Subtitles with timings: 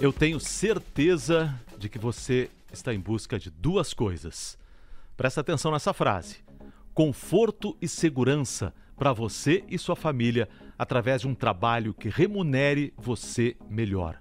[0.00, 4.58] Eu tenho certeza de que você está em busca de duas coisas.
[5.16, 6.44] Presta atenção nessa frase:
[6.92, 13.56] conforto e segurança para você e sua família através de um trabalho que remunere você
[13.68, 14.20] melhor.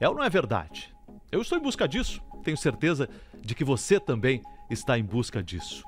[0.00, 0.94] É ou não é verdade?
[1.30, 2.20] Eu estou em busca disso.
[2.44, 3.08] Tenho certeza
[3.40, 5.84] de que você também está em busca disso.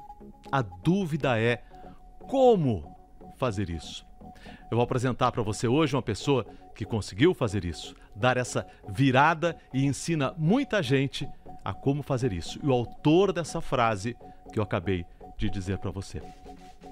[0.51, 1.63] A dúvida é
[2.21, 2.97] como
[3.37, 4.08] fazer isso.
[4.71, 9.57] Eu vou apresentar para você hoje uma pessoa que conseguiu fazer isso, dar essa virada
[9.73, 11.29] e ensina muita gente
[11.65, 12.59] a como fazer isso.
[12.63, 14.17] E o autor dessa frase
[14.53, 15.05] que eu acabei
[15.37, 16.23] de dizer para você.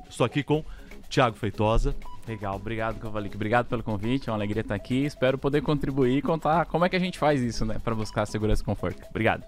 [0.09, 0.65] Estou aqui com
[1.09, 1.95] Tiago Feitosa.
[2.27, 3.37] Legal, obrigado, Cavalique.
[3.37, 5.05] Obrigado pelo convite, é uma alegria estar aqui.
[5.05, 8.27] Espero poder contribuir e contar como é que a gente faz isso, né, para buscar
[8.27, 9.07] segurança e conforto.
[9.09, 9.45] Obrigado.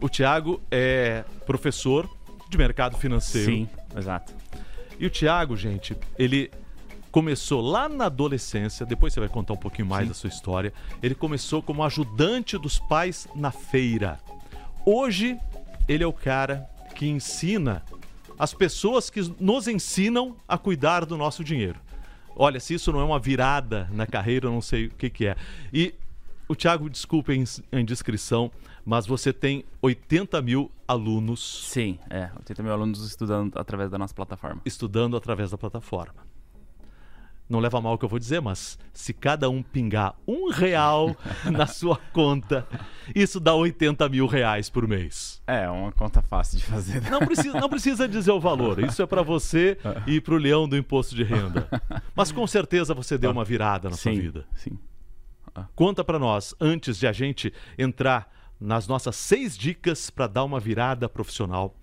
[0.00, 2.08] O Tiago é professor
[2.50, 3.50] de mercado financeiro.
[3.50, 4.34] Sim, exato.
[4.98, 6.50] E o Tiago, gente, ele
[7.16, 10.08] começou lá na adolescência, depois você vai contar um pouquinho mais Sim.
[10.08, 10.70] da sua história.
[11.02, 14.20] Ele começou como ajudante dos pais na feira.
[14.84, 15.38] Hoje,
[15.88, 17.82] ele é o cara que ensina
[18.38, 21.80] as pessoas que nos ensinam a cuidar do nosso dinheiro.
[22.36, 25.26] Olha, se isso não é uma virada na carreira, eu não sei o que, que
[25.26, 25.36] é.
[25.72, 25.94] E
[26.46, 27.32] o Thiago, desculpe
[27.72, 28.52] a indiscrição,
[28.84, 31.64] mas você tem 80 mil alunos.
[31.66, 34.60] Sim, é, 80 mil alunos estudando através da nossa plataforma.
[34.66, 36.35] Estudando através da plataforma
[37.48, 41.16] não leva mal o que eu vou dizer, mas se cada um pingar um real
[41.50, 42.66] na sua conta,
[43.14, 45.40] isso dá 80 mil reais por mês.
[45.46, 47.00] É, uma conta fácil de fazer.
[47.02, 50.68] Não precisa, não precisa dizer o valor, isso é para você e para o leão
[50.68, 51.68] do imposto de renda.
[52.14, 54.46] Mas com certeza você deu uma virada na sim, sua vida.
[54.54, 54.78] Sim.
[55.74, 58.30] Conta para nós, antes de a gente entrar
[58.60, 61.74] nas nossas seis dicas para dar uma virada profissional,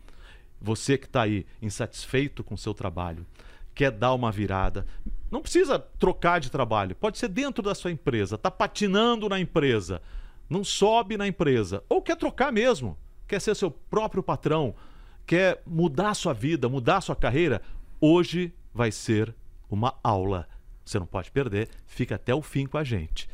[0.61, 3.25] você que está aí insatisfeito com o seu trabalho,
[3.73, 4.85] quer dar uma virada,
[5.33, 9.99] não precisa trocar de trabalho, pode ser dentro da sua empresa, está patinando na empresa,
[10.47, 12.95] não sobe na empresa, ou quer trocar mesmo,
[13.27, 14.75] quer ser seu próprio patrão,
[15.25, 17.63] quer mudar a sua vida, mudar a sua carreira,
[17.99, 19.33] hoje vai ser
[19.71, 20.47] uma aula.
[20.85, 23.27] Você não pode perder, fica até o fim com a gente.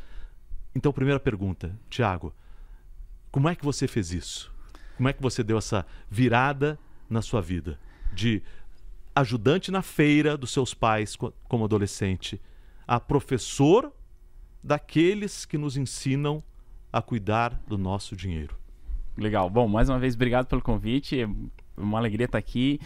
[0.73, 2.33] Então, primeira pergunta, Tiago,
[3.29, 4.53] como é que você fez isso?
[4.95, 7.77] Como é que você deu essa virada na sua vida?
[8.13, 8.41] De
[9.19, 12.41] ajudante na feira dos seus pais como adolescente,
[12.87, 13.93] a professor
[14.63, 16.43] daqueles que nos ensinam
[16.91, 18.55] a cuidar do nosso dinheiro.
[19.17, 19.49] Legal.
[19.49, 21.21] Bom, mais uma vez, obrigado pelo convite.
[21.21, 21.29] É
[21.77, 22.79] uma alegria estar aqui.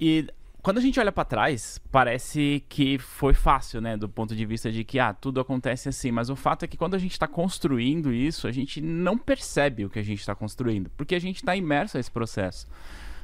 [0.00, 0.26] E
[0.62, 3.96] quando a gente olha para trás, parece que foi fácil, né?
[3.96, 6.10] Do ponto de vista de que ah, tudo acontece assim.
[6.10, 9.84] Mas o fato é que quando a gente está construindo isso, a gente não percebe
[9.84, 12.66] o que a gente está construindo, porque a gente está imerso a esse processo.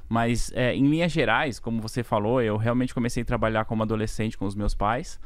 [0.08, 4.36] Mas é, em linhas gerais, como você falou, eu realmente comecei a trabalhar como adolescente
[4.36, 5.18] com os meus pais.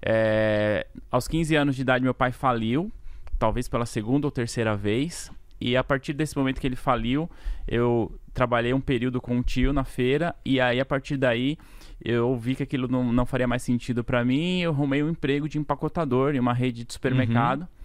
[0.00, 2.90] É, aos 15 anos de idade, meu pai faliu,
[3.38, 5.30] talvez pela segunda ou terceira vez.
[5.60, 7.28] E a partir desse momento que ele faliu,
[7.66, 10.34] eu trabalhei um período com um tio na feira.
[10.44, 11.58] E aí, a partir daí,
[12.02, 14.60] eu vi que aquilo não, não faria mais sentido para mim.
[14.60, 17.62] Eu arrumei um emprego de empacotador em uma rede de supermercado.
[17.62, 17.77] Uhum.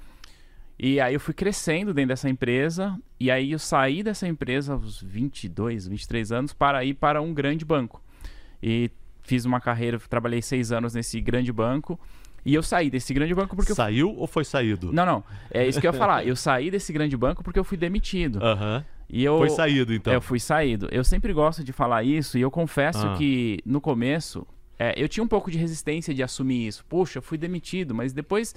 [0.78, 5.02] E aí eu fui crescendo dentro dessa empresa, e aí eu saí dessa empresa aos
[5.02, 8.02] 22, 23 anos para ir para um grande banco.
[8.62, 8.90] E
[9.22, 12.00] fiz uma carreira, trabalhei seis anos nesse grande banco.
[12.46, 13.74] E eu saí desse grande banco porque.
[13.74, 14.18] Saiu eu...
[14.18, 14.92] ou foi saído?
[14.92, 15.24] Não, não.
[15.50, 16.26] É isso que eu ia falar.
[16.26, 18.44] Eu saí desse grande banco porque eu fui demitido.
[18.44, 18.78] Aham.
[18.78, 18.94] Uhum.
[19.10, 20.12] E eu, foi saído, então.
[20.12, 20.88] Eu fui saído.
[20.92, 23.16] Eu sempre gosto de falar isso e eu confesso ah.
[23.16, 24.48] que no começo
[24.80, 26.84] é, eu tinha um pouco de resistência de assumir isso.
[26.90, 28.56] Poxa, eu fui demitido, mas depois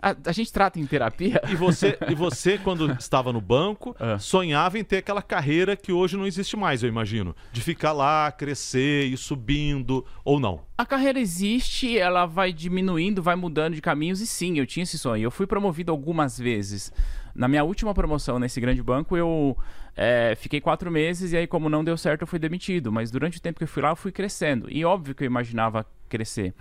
[0.00, 1.40] a, a, gente trata em terapia.
[1.48, 4.18] E você, e você quando estava no banco, é.
[4.18, 7.34] sonhava em ter aquela carreira que hoje não existe mais, eu imagino.
[7.52, 10.60] De ficar lá, crescer, ir subindo, ou não?
[10.76, 14.98] A carreira existe, ela vai diminuindo, vai mudando de caminhos, e sim, eu tinha esse
[14.98, 15.24] sonho.
[15.24, 16.92] Eu fui promovido algumas vezes.
[17.34, 19.56] Na minha última promoção nesse grande banco, eu
[19.96, 22.92] é, fiquei quatro meses, e aí, como não deu certo, eu fui demitido.
[22.92, 24.68] Mas durante o tempo que eu fui lá, eu fui crescendo.
[24.70, 26.54] E óbvio que eu imaginava crescer.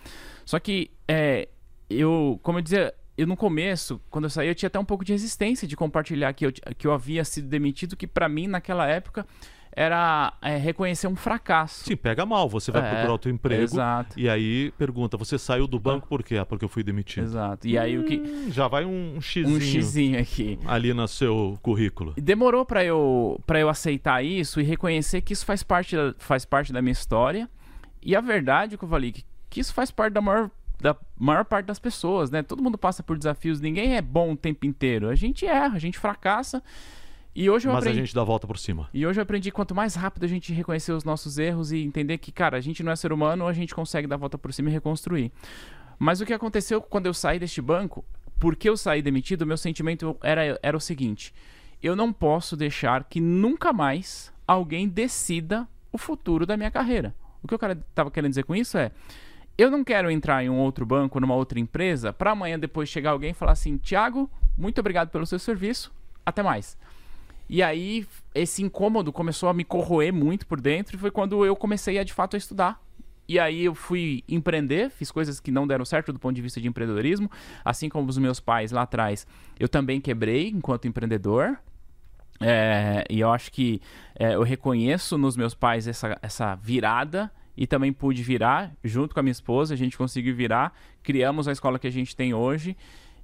[0.44, 1.48] Só que, é,
[1.90, 5.04] eu, como eu dizia eu no começo, quando eu saí, eu tinha até um pouco
[5.04, 8.88] de resistência de compartilhar que eu, que eu havia sido demitido, que para mim, naquela
[8.88, 9.26] época,
[9.78, 11.86] era é, reconhecer um fracasso.
[11.86, 12.50] Sim, pega mal.
[12.50, 13.64] Você vai é, procurar outro emprego.
[13.64, 14.20] Exato.
[14.20, 16.38] E aí pergunta: você saiu do banco por quê?
[16.38, 17.26] Ah, porque eu fui demitido.
[17.26, 17.68] Exato.
[17.68, 18.18] E aí o que.
[18.18, 19.58] Hum, já vai um, um xizinho.
[19.58, 20.58] Um xizinho aqui.
[20.66, 22.16] Ali no seu currículo.
[22.18, 26.74] Demorou para eu, pra eu aceitar isso e reconhecer que isso faz parte, faz parte
[26.74, 27.48] da minha história.
[28.02, 32.30] E a verdade, Kovalik, que isso faz parte da maior da maior parte das pessoas,
[32.30, 32.44] né?
[32.44, 35.10] Todo mundo passa por desafios, ninguém é bom o tempo inteiro.
[35.10, 36.62] A gente erra, a gente fracassa.
[37.36, 38.00] E hoje eu Mas aprendi...
[38.00, 38.90] a gente dá a volta por cima.
[38.94, 42.18] E hoje eu aprendi quanto mais rápido a gente reconhecer os nossos erros e entender
[42.18, 44.52] que, cara, a gente não é ser humano, a gente consegue dar a volta por
[44.52, 45.32] cima e reconstruir.
[46.00, 48.04] Mas o que aconteceu quando eu saí deste banco,
[48.40, 51.34] por que eu saí demitido, meu sentimento era, era o seguinte:
[51.82, 57.14] eu não posso deixar que nunca mais alguém decida o futuro da minha carreira.
[57.42, 58.92] O que eu estava querendo dizer com isso é.
[59.58, 63.12] Eu não quero entrar em um outro banco, numa outra empresa, para amanhã depois chegar
[63.12, 65.92] alguém e falar assim: Tiago, muito obrigado pelo seu serviço,
[66.26, 66.78] até mais.
[67.50, 68.06] E aí,
[68.36, 72.04] esse incômodo começou a me corroer muito por dentro, e foi quando eu comecei a
[72.04, 72.82] de fato a estudar
[73.28, 76.62] e aí eu fui empreender, fiz coisas que não deram certo do ponto de vista
[76.62, 77.30] de empreendedorismo,
[77.64, 79.28] assim como os meus pais lá atrás.
[79.60, 81.58] Eu também quebrei enquanto empreendedor.
[82.40, 83.82] É, e eu acho que
[84.18, 89.20] é, eu reconheço nos meus pais essa, essa virada e também pude virar junto com
[89.20, 89.74] a minha esposa.
[89.74, 92.78] A gente conseguiu virar, criamos a escola que a gente tem hoje.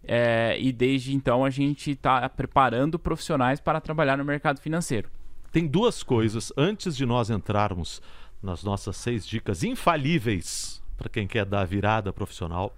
[0.06, 5.10] É, e desde então a gente está preparando profissionais para trabalhar no mercado financeiro.
[5.52, 8.02] Tem duas coisas antes de nós entrarmos
[8.42, 12.76] nas nossas seis dicas infalíveis para quem quer dar a virada profissional.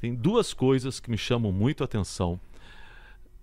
[0.00, 2.40] Tem duas coisas que me chamam muito a atenção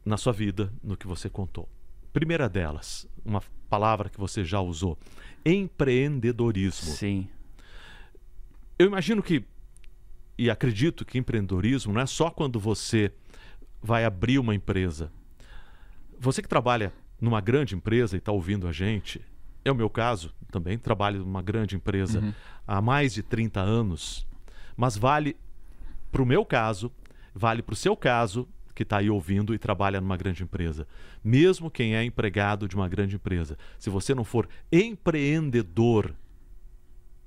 [0.04, 1.70] na sua vida, no que você contou.
[2.12, 4.98] Primeira delas, uma palavra que você já usou:
[5.46, 6.92] empreendedorismo.
[6.92, 7.28] Sim.
[8.80, 9.44] Eu imagino que,
[10.38, 13.12] e acredito que empreendedorismo não é só quando você
[13.84, 15.12] vai abrir uma empresa.
[16.18, 19.22] Você que trabalha numa grande empresa e está ouvindo a gente,
[19.66, 22.34] é o meu caso também, trabalho numa grande empresa uhum.
[22.66, 24.26] há mais de 30 anos,
[24.78, 25.36] mas vale
[26.10, 26.90] para o meu caso,
[27.36, 30.88] vale para o seu caso, que está aí ouvindo e trabalha numa grande empresa.
[31.22, 36.16] Mesmo quem é empregado de uma grande empresa, se você não for empreendedor,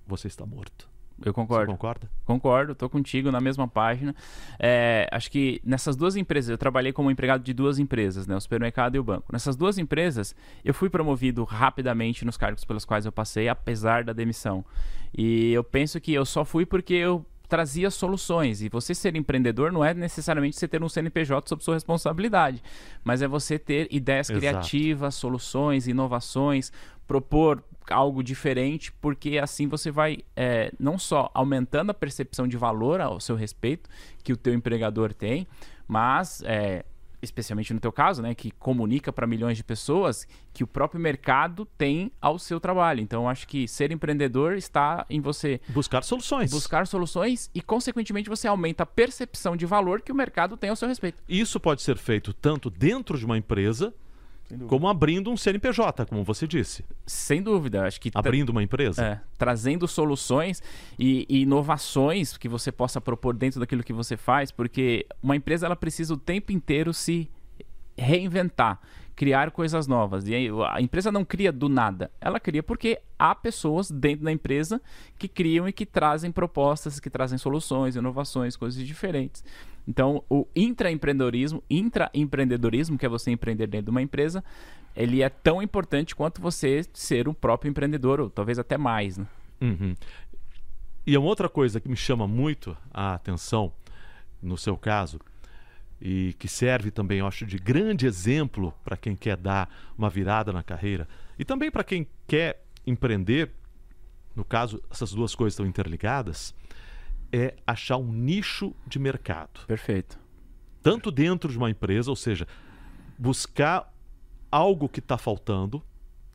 [0.07, 0.92] você está morto.
[1.25, 1.67] Eu concordo.
[1.67, 2.11] Você concorda?
[2.25, 4.15] Concordo, estou contigo na mesma página.
[4.59, 8.41] É, acho que nessas duas empresas, eu trabalhei como empregado de duas empresas, né, o
[8.41, 9.33] supermercado e o banco.
[9.33, 10.35] Nessas duas empresas,
[10.65, 14.65] eu fui promovido rapidamente nos cargos pelos quais eu passei, apesar da demissão.
[15.17, 18.63] E eu penso que eu só fui porque eu trazia soluções.
[18.63, 22.63] E você ser empreendedor não é necessariamente você ter um CNPJ sob sua responsabilidade,
[23.05, 24.41] mas é você ter ideias Exato.
[24.41, 26.73] criativas, soluções, inovações,
[27.07, 33.03] propor algo diferente, porque assim você vai é, não só aumentando a percepção de valor
[33.03, 33.91] ao seu respeito
[34.25, 35.47] que o teu empregador tem,
[35.87, 36.87] mas é,
[37.23, 41.65] especialmente no teu caso, né, que comunica para milhões de pessoas que o próprio mercado
[41.79, 43.01] tem ao seu trabalho.
[43.01, 46.51] Então, acho que ser empreendedor está em você buscar soluções.
[46.51, 50.77] Buscar soluções e, consequentemente, você aumenta a percepção de valor que o mercado tem ao
[50.77, 51.23] seu respeito.
[51.29, 53.95] Isso pode ser feito tanto dentro de uma empresa
[54.69, 56.85] como abrindo um CNPJ, como você disse.
[57.07, 60.63] Sem dúvida, acho que abrindo uma empresa, é, trazendo soluções
[60.99, 65.67] e, e, inovações que você possa propor dentro daquilo que você faz, porque uma empresa
[65.67, 67.31] ela precisa o tempo inteiro se
[67.97, 68.81] reinventar,
[69.15, 70.27] criar coisas novas.
[70.27, 70.35] E
[70.71, 74.81] a empresa não cria do nada, ela cria porque há pessoas dentro da empresa
[75.19, 79.45] que criam e que trazem propostas, que trazem soluções, inovações, coisas diferentes.
[79.87, 84.43] Então, o intraempreendedorismo, intraempreendedorismo, que é você empreender dentro de uma empresa,
[84.95, 89.19] ele é tão importante quanto você ser o próprio empreendedor, ou talvez até mais.
[89.19, 89.27] Né?
[89.61, 89.95] Uhum.
[91.07, 93.73] E uma outra coisa que me chama muito a atenção,
[94.41, 95.19] no seu caso,
[96.05, 100.53] e que serve também, eu acho, de grande exemplo para quem quer dar uma virada
[100.53, 101.09] na carreira,
[101.39, 103.53] e também para quem quer empreender,
[104.35, 106.53] no caso, essas duas coisas estão interligadas,
[107.33, 109.61] é achar um nicho de mercado.
[109.65, 110.19] Perfeito.
[110.83, 112.49] Tanto dentro de uma empresa, ou seja,
[113.17, 113.95] buscar
[114.51, 115.81] algo que está faltando,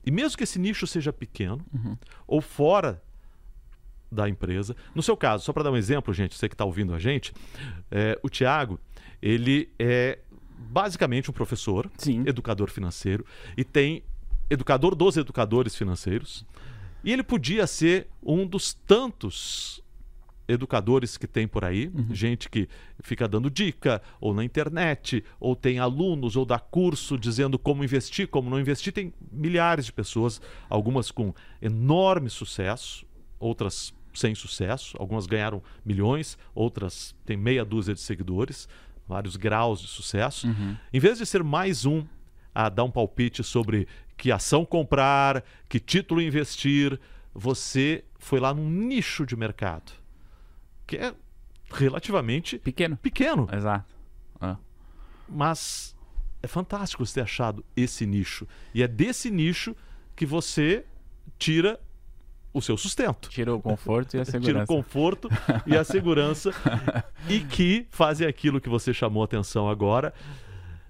[0.06, 1.98] e mesmo que esse nicho seja pequeno, uhum.
[2.26, 3.04] ou fora
[4.10, 4.78] da empresa.
[4.96, 7.34] No seu caso, só para dar um exemplo, gente, você que está ouvindo a gente,
[7.92, 8.80] é, o Tiago,
[9.22, 10.20] ele é
[10.58, 12.24] basicamente um professor, Sim.
[12.26, 14.04] educador financeiro, e tem
[14.50, 16.46] educador dos educadores financeiros.
[17.04, 19.84] E ele podia ser um dos tantos
[20.48, 22.08] educadores que tem por aí, uhum.
[22.14, 22.70] gente que
[23.02, 28.28] fica dando dica, ou na internet, ou tem alunos, ou dá curso dizendo como investir,
[28.28, 28.94] como não investir.
[28.94, 33.06] Tem milhares de pessoas, algumas com enorme sucesso,
[33.40, 38.68] outras sem sucesso, algumas ganharam milhões, outras têm meia dúzia de seguidores,
[39.08, 40.48] vários graus de sucesso.
[40.48, 40.76] Uhum.
[40.92, 42.06] Em vez de ser mais um
[42.54, 43.88] a dar um palpite sobre
[44.18, 47.00] que ação comprar, que título investir,
[47.34, 49.92] você foi lá num nicho de mercado
[50.88, 51.14] que é
[51.70, 52.96] relativamente pequeno.
[52.98, 53.48] Pequeno.
[53.52, 53.94] Exato.
[54.40, 54.56] É.
[55.28, 55.94] Mas
[56.42, 58.48] é fantástico você ter achado esse nicho.
[58.74, 59.76] E é desse nicho
[60.16, 60.86] que você
[61.38, 61.78] tira
[62.58, 63.30] o seu sustento.
[63.30, 64.52] Tira o conforto e a segurança.
[64.52, 65.30] Tira o conforto
[65.66, 66.52] e a segurança.
[67.30, 70.14] e que fazem aquilo que você chamou atenção agora.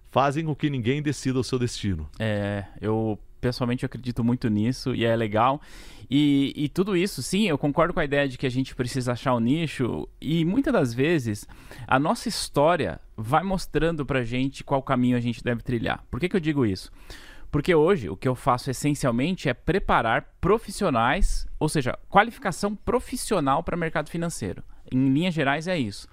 [0.10, 2.10] Fazem com que ninguém decida o seu destino.
[2.20, 5.62] É, eu pessoalmente eu acredito muito nisso e é legal.
[6.10, 9.12] E, e, tudo isso, sim, eu concordo com a ideia de que a gente precisa
[9.12, 11.46] achar o um nicho e muitas das vezes
[11.86, 16.04] a nossa história vai mostrando pra gente qual caminho a gente deve trilhar.
[16.10, 16.90] Por que, que eu digo isso?
[17.52, 23.76] Porque hoje o que eu faço essencialmente é preparar profissionais, ou seja, qualificação profissional para
[23.76, 24.64] o mercado financeiro.
[24.92, 26.08] Em linhas gerais é isso.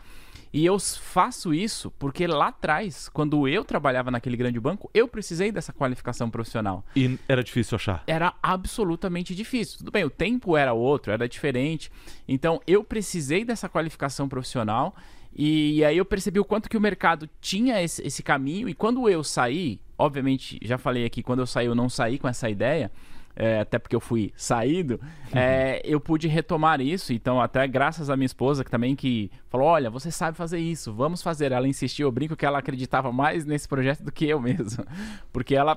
[0.55, 5.51] E eu faço isso porque lá atrás, quando eu trabalhava naquele grande banco, eu precisei
[5.51, 6.85] dessa qualificação profissional.
[6.95, 8.05] E era difícil achar?
[8.07, 9.79] Era absolutamente difícil.
[9.79, 11.91] Tudo bem, o tempo era outro, era diferente.
[12.29, 14.95] Então eu precisei dessa qualificação profissional.
[15.35, 18.69] E, e aí eu percebi o quanto que o mercado tinha esse, esse caminho.
[18.69, 22.29] E quando eu saí, obviamente, já falei aqui, quando eu saí, eu não saí com
[22.29, 22.91] essa ideia
[23.37, 25.39] é, até porque eu fui saído, uhum.
[25.39, 27.13] é, eu pude retomar isso.
[27.13, 30.93] Então, até graças à minha esposa, que também que falou: olha, você sabe fazer isso,
[30.93, 31.51] vamos fazer.
[31.51, 34.85] Ela insistiu, eu brinco que ela acreditava mais nesse projeto do que eu mesmo,
[35.33, 35.77] porque ela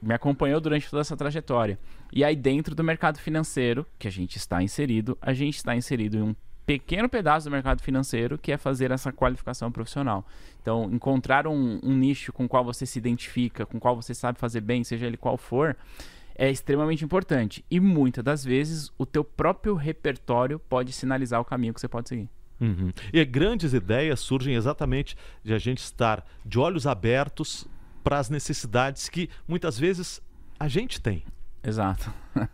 [0.00, 1.78] me acompanhou durante toda essa trajetória.
[2.12, 6.16] E aí, dentro do mercado financeiro, que a gente está inserido, a gente está inserido
[6.16, 6.34] em um
[6.66, 10.26] pequeno pedaço do mercado financeiro que é fazer essa qualificação profissional.
[10.60, 14.14] Então, encontrar um, um nicho com o qual você se identifica, com o qual você
[14.14, 15.76] sabe fazer bem, seja ele qual for,
[16.34, 17.64] é extremamente importante.
[17.70, 22.08] E muitas das vezes o teu próprio repertório pode sinalizar o caminho que você pode
[22.08, 22.28] seguir.
[22.60, 22.92] Uhum.
[23.12, 27.66] E grandes ideias surgem exatamente de a gente estar de olhos abertos
[28.02, 30.22] para as necessidades que muitas vezes
[30.58, 31.24] a gente tem.
[31.62, 32.12] Exato.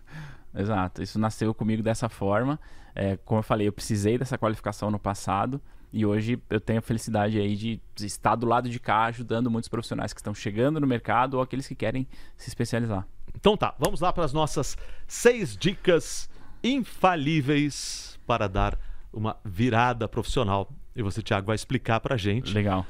[0.54, 1.02] Exato.
[1.02, 2.58] Isso nasceu comigo dessa forma.
[2.94, 5.60] É, como eu falei, eu precisei dessa qualificação no passado
[5.92, 9.68] e hoje eu tenho a felicidade aí de estar do lado de cá ajudando muitos
[9.68, 13.06] profissionais que estão chegando no mercado ou aqueles que querem se especializar.
[13.34, 14.76] Então tá, vamos lá para as nossas
[15.06, 16.28] seis dicas
[16.62, 18.78] infalíveis para dar
[19.12, 20.70] uma virada profissional.
[20.94, 22.52] E você, Thiago, vai explicar para gente.
[22.52, 22.86] Legal.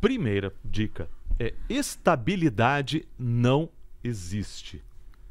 [0.00, 1.08] Primeira dica
[1.38, 3.68] é estabilidade não
[4.02, 4.82] existe.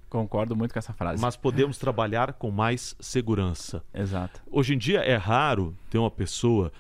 [0.10, 1.22] Concordo muito com essa frase.
[1.22, 3.84] Mas podemos trabalhar com mais segurança.
[3.94, 4.42] Exato.
[4.50, 6.72] Hoje em dia é raro ter uma pessoa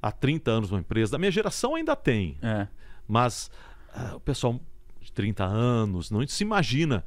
[0.00, 1.12] há 30 anos numa empresa.
[1.12, 2.36] Da minha geração ainda tem.
[2.42, 2.66] É.
[3.06, 3.50] Mas
[3.94, 4.60] uh, o pessoal
[5.00, 7.04] de 30 anos, não se imagina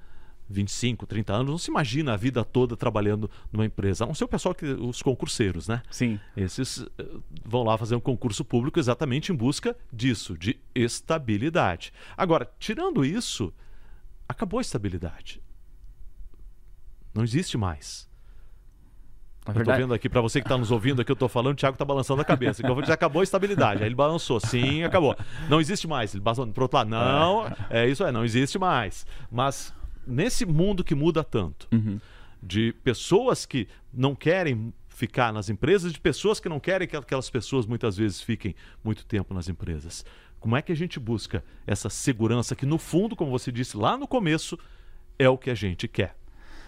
[0.48, 4.06] 25, 30 anos, não se imagina a vida toda trabalhando numa empresa.
[4.06, 5.82] A não ser o pessoal que os concurseiros, né?
[5.92, 6.20] Sim.
[6.38, 11.92] Esses uh, vão lá fazer um concurso público exatamente em busca disso, de estabilidade.
[12.16, 13.54] Agora, tirando isso,
[14.28, 15.42] acabou a estabilidade.
[17.16, 18.08] Não existe mais.
[19.46, 21.54] É eu tô vendo aqui, para você que está nos ouvindo aqui, eu tô falando,
[21.54, 22.62] o Thiago tá balançando a cabeça.
[22.62, 23.84] Então, já acabou a estabilidade.
[23.84, 25.16] Aí ele balançou, sim, acabou.
[25.48, 26.14] Não existe mais.
[26.14, 29.06] Ele balançou pro outro lado, não, é isso é, não existe mais.
[29.32, 29.74] Mas
[30.06, 32.00] nesse mundo que muda tanto, uhum.
[32.42, 37.30] de pessoas que não querem ficar nas empresas, de pessoas que não querem que aquelas
[37.30, 40.04] pessoas muitas vezes fiquem muito tempo nas empresas.
[40.40, 43.96] Como é que a gente busca essa segurança que, no fundo, como você disse lá
[43.96, 44.58] no começo,
[45.20, 46.16] é o que a gente quer?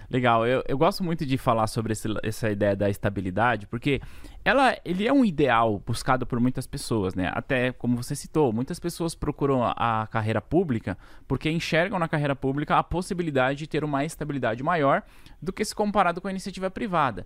[0.09, 3.99] Legal, eu, eu gosto muito de falar sobre esse, essa ideia da estabilidade, porque
[4.45, 7.29] ela, ele é um ideal buscado por muitas pessoas, né?
[7.33, 10.97] Até como você citou, muitas pessoas procuram a, a carreira pública
[11.27, 15.03] porque enxergam na carreira pública a possibilidade de ter uma estabilidade maior
[15.41, 17.25] do que se comparado com a iniciativa privada.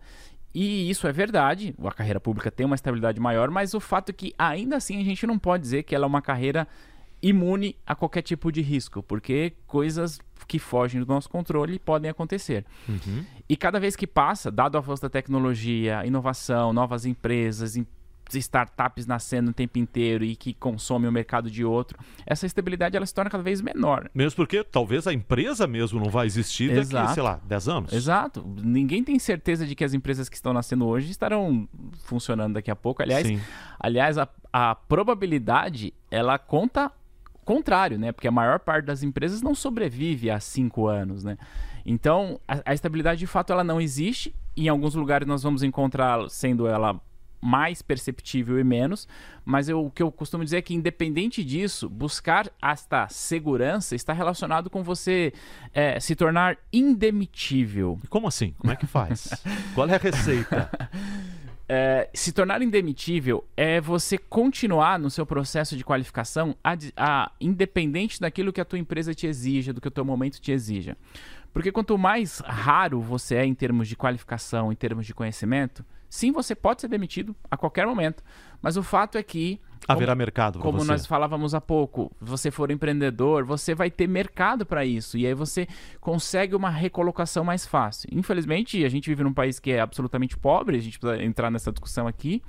[0.53, 4.13] E isso é verdade, a carreira pública tem uma estabilidade maior, mas o fato é
[4.13, 6.67] que ainda assim a gente não pode dizer que ela é uma carreira
[7.21, 12.65] imune a qualquer tipo de risco, porque coisas que fogem do nosso controle podem acontecer.
[12.89, 13.23] Uhum.
[13.47, 17.77] E cada vez que passa, dado o avanço da tecnologia, inovação, novas empresas,
[18.39, 23.05] startups nascendo o tempo inteiro e que consomem o mercado de outro, essa estabilidade ela
[23.05, 24.09] se torna cada vez menor.
[24.13, 26.93] Mesmo porque talvez a empresa mesmo não vai existir Exato.
[26.93, 27.93] daqui, sei lá, 10 anos.
[27.93, 28.45] Exato.
[28.63, 31.67] Ninguém tem certeza de que as empresas que estão nascendo hoje estarão
[32.03, 33.01] funcionando daqui a pouco.
[33.01, 33.27] Aliás,
[33.79, 36.91] aliás a, a probabilidade ela conta
[37.51, 38.13] contrário, né?
[38.13, 41.37] Porque a maior parte das empresas não sobrevive há cinco anos, né?
[41.85, 44.33] Então, a, a estabilidade de fato ela não existe.
[44.55, 46.97] Em alguns lugares nós vamos encontrar sendo ela
[47.41, 49.07] mais perceptível e menos,
[49.43, 54.13] mas eu, o que eu costumo dizer é que, independente disso, buscar esta segurança está
[54.13, 55.33] relacionado com você
[55.73, 57.99] é, se tornar indemitível.
[58.09, 58.53] Como assim?
[58.59, 59.43] Como é que faz?
[59.73, 60.69] Qual é a receita?
[61.73, 68.19] É, se tornar indemitível é você continuar no seu processo de qualificação a, a, independente
[68.19, 70.97] daquilo que a tua empresa te exija, do que o teu momento te exija.
[71.53, 76.33] Porque quanto mais raro você é em termos de qualificação, em termos de conhecimento, sim,
[76.33, 78.21] você pode ser demitido a qualquer momento.
[78.61, 80.91] Mas o fato é que Haverá mercado Como você.
[80.91, 85.17] nós falávamos há pouco, você for empreendedor, você vai ter mercado para isso.
[85.17, 85.67] E aí você
[85.99, 88.07] consegue uma recolocação mais fácil.
[88.11, 91.71] Infelizmente, a gente vive num país que é absolutamente pobre, a gente precisa entrar nessa
[91.71, 92.41] discussão aqui.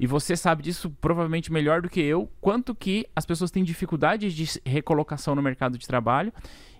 [0.00, 4.32] E você sabe disso provavelmente melhor do que eu, quanto que as pessoas têm dificuldade
[4.32, 6.32] de recolocação no mercado de trabalho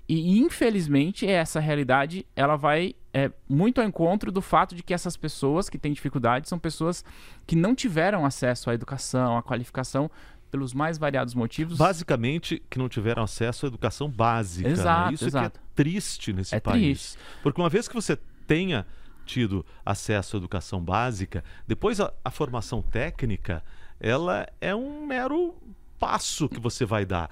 [0.09, 5.17] E infelizmente essa realidade ela vai é, muito ao encontro do fato de que essas
[5.17, 7.05] pessoas que têm dificuldade são pessoas
[7.47, 10.11] que não tiveram acesso à educação, à qualificação
[10.50, 11.77] pelos mais variados motivos.
[11.77, 14.69] Basicamente, que não tiveram acesso à educação básica.
[14.69, 15.15] Exato, né?
[15.15, 15.47] Isso exato.
[15.47, 16.81] é, que é triste nesse É país.
[17.12, 17.19] triste.
[17.43, 18.87] Porque uma vez que você tenha
[19.27, 23.62] tido acesso à educação básica, depois a, a formação técnica,
[24.00, 25.55] ela é um mero
[25.99, 27.29] passo que você vai dar.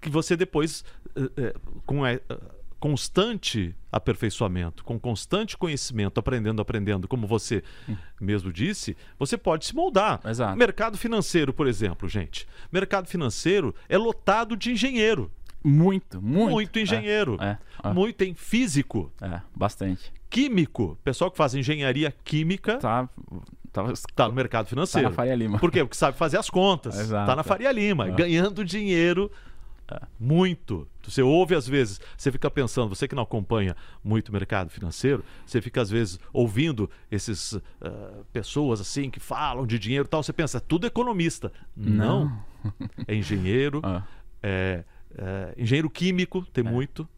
[0.00, 0.84] Que você depois,
[1.86, 2.22] com a, eh,
[2.78, 7.62] constante aperfeiçoamento, com constante conhecimento, aprendendo, aprendendo, como você
[8.18, 10.20] mesmo disse, você pode se moldar.
[10.24, 10.56] Exato.
[10.56, 12.48] Mercado financeiro, por exemplo, gente.
[12.72, 15.30] Mercado financeiro é lotado de engenheiro.
[15.62, 16.50] Muito, muito.
[16.52, 17.36] Muito, engenheiro.
[17.38, 20.10] É, é, Muito em físico, é, bastante.
[20.30, 20.98] químico.
[21.04, 23.06] Pessoal que faz engenharia química Tá,
[23.70, 25.10] tá, tá no mercado tá financeiro.
[25.10, 25.58] na Faria Lima.
[25.58, 25.80] Por quê?
[25.84, 26.98] Porque sabe fazer as contas.
[26.98, 27.26] Exato.
[27.26, 28.10] Tá na Faria Lima, É.
[28.10, 29.30] ganhando dinheiro
[30.18, 30.86] muito.
[31.02, 35.24] Você ouve às vezes, você fica pensando, você que não acompanha muito o mercado financeiro,
[35.46, 40.22] você fica às vezes ouvindo esses ah, pessoas assim que falam de dinheiro e tal,
[40.22, 41.52] você pensa, tudo economista.
[41.76, 42.30] Não.
[43.08, 44.04] É engenheiro, Ah.
[44.42, 44.84] é,
[45.16, 47.08] é engenheiro químico, tem muito.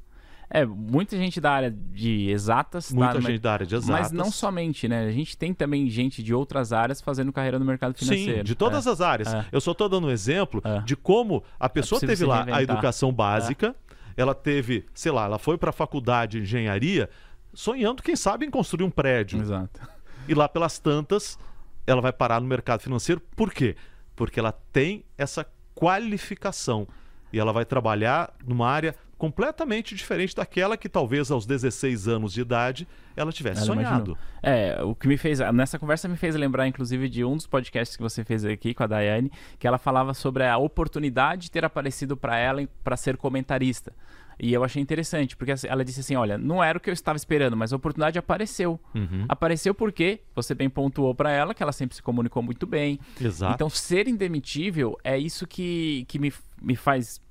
[0.55, 2.89] É, muita gente da área de exatas.
[2.89, 4.03] tá Muita no gente mer- da área de exatas.
[4.03, 5.07] Mas não somente, né?
[5.07, 8.39] A gente tem também gente de outras áreas fazendo carreira no mercado financeiro.
[8.39, 8.91] Sim, de todas É.
[8.91, 9.33] as áreas.
[9.33, 9.47] É.
[9.51, 10.81] Eu só estou dando um exemplo É.
[10.81, 13.75] de como a pessoa possível teve lá a educação básica,
[14.15, 17.09] ela teve, sei lá, ela foi para a faculdade de engenharia
[17.55, 19.41] sonhando, quem sabe, em construir um prédio.
[19.41, 19.81] Exato.
[20.29, 21.39] E lá pelas tantas,
[21.87, 23.23] ela vai parar no mercado financeiro.
[23.35, 23.75] Por quê?
[24.15, 26.87] Porque ela tem essa qualificação.
[27.33, 32.41] E ela vai trabalhar numa área completamente diferente daquela que talvez aos 16 anos de
[32.41, 33.87] idade ela tivesse Ela sonhado.
[33.95, 34.19] imaginou.
[34.43, 35.39] É, o que me fez.
[35.55, 38.83] Nessa conversa me fez lembrar, inclusive, de um dos podcasts que você fez aqui com
[38.83, 43.17] a Daiane, que ela falava sobre a oportunidade de ter aparecido para ela para ser
[43.17, 43.93] comentarista.
[44.41, 46.95] E eu achei interessante, porque assim, ela disse assim: olha, não era o que eu
[46.95, 48.81] estava esperando, mas a oportunidade apareceu.
[48.93, 49.25] Uhum.
[49.29, 52.99] Apareceu porque você bem pontuou para ela que ela sempre se comunicou muito bem.
[53.21, 53.55] Exato.
[53.55, 57.22] Então, ser indemitível é isso que, que me, me faz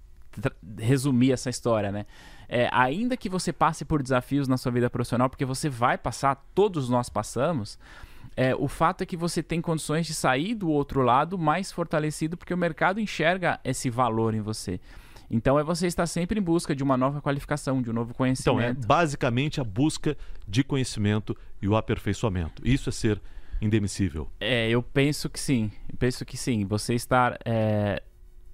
[0.79, 2.05] resumir essa história, né?
[2.47, 6.35] É, ainda que você passe por desafios na sua vida profissional, porque você vai passar,
[6.53, 7.79] todos nós passamos,
[8.35, 12.35] é, o fato é que você tem condições de sair do outro lado mais fortalecido,
[12.37, 14.79] porque o mercado enxerga esse valor em você.
[15.29, 18.25] Então é você estar sempre em busca de uma nova qualificação, de um novo Então,
[18.25, 18.85] é conhecimento.
[18.85, 22.61] basicamente a busca de conhecimento e o aperfeiçoamento.
[22.65, 23.21] Isso é ser
[23.61, 24.29] indemissível.
[24.41, 25.71] É, eu penso que sim.
[25.87, 26.65] Eu penso que sim.
[26.65, 28.03] Você estar é,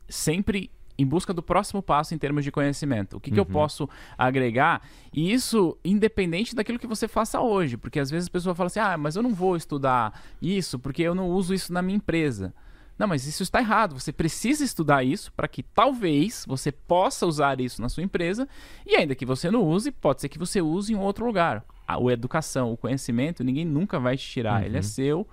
[0.08, 3.18] sempre em busca do próximo passo em termos de conhecimento.
[3.18, 3.52] O que, que eu Uhum.
[3.52, 4.82] posso agregar?
[5.14, 7.78] E isso independente daquilo que você faça hoje.
[7.78, 11.04] Porque às vezes a pessoa fala assim: ah, mas eu não vou estudar isso porque
[11.04, 12.54] eu não uso isso na minha empresa.
[12.98, 13.94] Não, mas isso está errado.
[14.00, 18.50] Você precisa estudar isso para que talvez você possa usar isso na sua empresa
[18.88, 21.64] e ainda que você não use, pode ser que você use em outro lugar.
[21.88, 24.66] A, a educação, o conhecimento, ninguém nunca vai te tirar.
[24.66, 25.28] Ele é seu.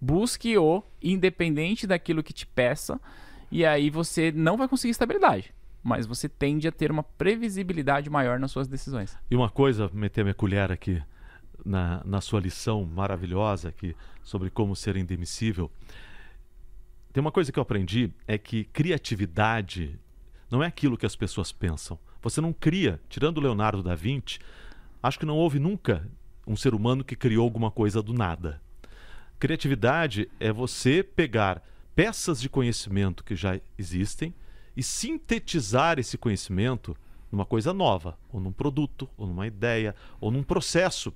[0.00, 3.00] Busque-o, independente daquilo que te peça,
[3.52, 5.54] e aí você não vai conseguir estabilidade.
[5.82, 9.16] Mas você tende a ter uma previsibilidade maior nas suas decisões.
[9.30, 11.02] E uma coisa, meter minha colher aqui
[11.62, 15.70] na, na sua lição maravilhosa aqui sobre como ser indemissível.
[17.12, 19.98] Tem uma coisa que eu aprendi é que criatividade
[20.50, 21.98] não é aquilo que as pessoas pensam.
[22.22, 24.38] Você não cria, tirando Leonardo da Vinci,
[25.02, 26.08] acho que não houve nunca
[26.46, 28.62] um ser humano que criou alguma coisa do nada.
[29.38, 31.62] Criatividade é você pegar
[31.94, 34.34] peças de conhecimento que já existem
[34.76, 36.96] e sintetizar esse conhecimento
[37.30, 41.12] numa coisa nova, ou num produto, ou numa ideia, ou num processo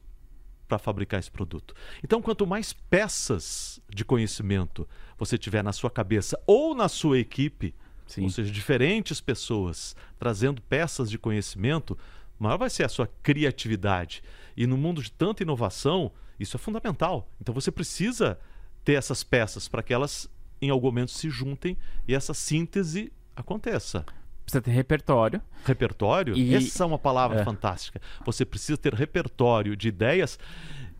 [0.66, 1.74] para fabricar esse produto.
[2.02, 7.74] Então, quanto mais peças de conhecimento você tiver na sua cabeça ou na sua equipe,
[8.06, 8.24] Sim.
[8.24, 11.96] ou seja, diferentes pessoas trazendo peças de conhecimento,
[12.38, 14.22] maior vai ser a sua criatividade.
[14.56, 17.28] E no mundo de tanta inovação, isso é fundamental.
[17.40, 18.38] Então você precisa
[18.84, 21.76] ter essas peças para que elas em algum momento se juntem
[22.08, 24.04] e essa síntese aconteça.
[24.44, 25.42] Precisa ter repertório.
[25.64, 27.44] Repertório, E- essa é uma palavra É.
[27.44, 28.00] fantástica.
[28.24, 30.38] Você precisa ter repertório de ideias.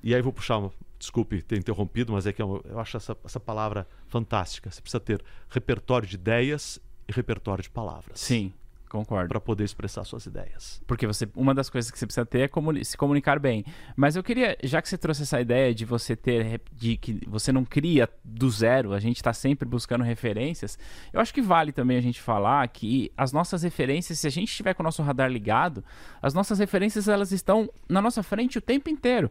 [0.03, 0.73] E aí vou puxar uma.
[0.99, 4.71] Desculpe ter interrompido, mas é que eu, eu acho essa, essa palavra fantástica.
[4.71, 8.19] Você precisa ter repertório de ideias e repertório de palavras.
[8.19, 8.53] Sim,
[8.88, 9.29] concordo.
[9.29, 10.83] Para poder expressar suas ideias.
[10.87, 13.64] Porque você, uma das coisas que você precisa ter é comuni- se comunicar bem.
[13.96, 17.51] Mas eu queria, já que você trouxe essa ideia de você ter, de que você
[17.53, 20.79] não cria do zero, a gente está sempre buscando referências,
[21.12, 24.49] eu acho que vale também a gente falar que as nossas referências, se a gente
[24.51, 25.85] estiver com o nosso radar ligado,
[26.22, 29.31] as nossas referências elas estão na nossa frente o tempo inteiro.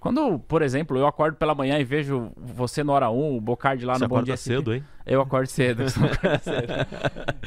[0.00, 3.84] Quando, por exemplo, eu acordo pela manhã e vejo você no hora 1, o Bocardi
[3.86, 4.82] lá Você no Bom acorda Dia cedo, hein?
[5.06, 5.82] eu acordo cedo.
[5.86, 6.72] eu acordo cedo.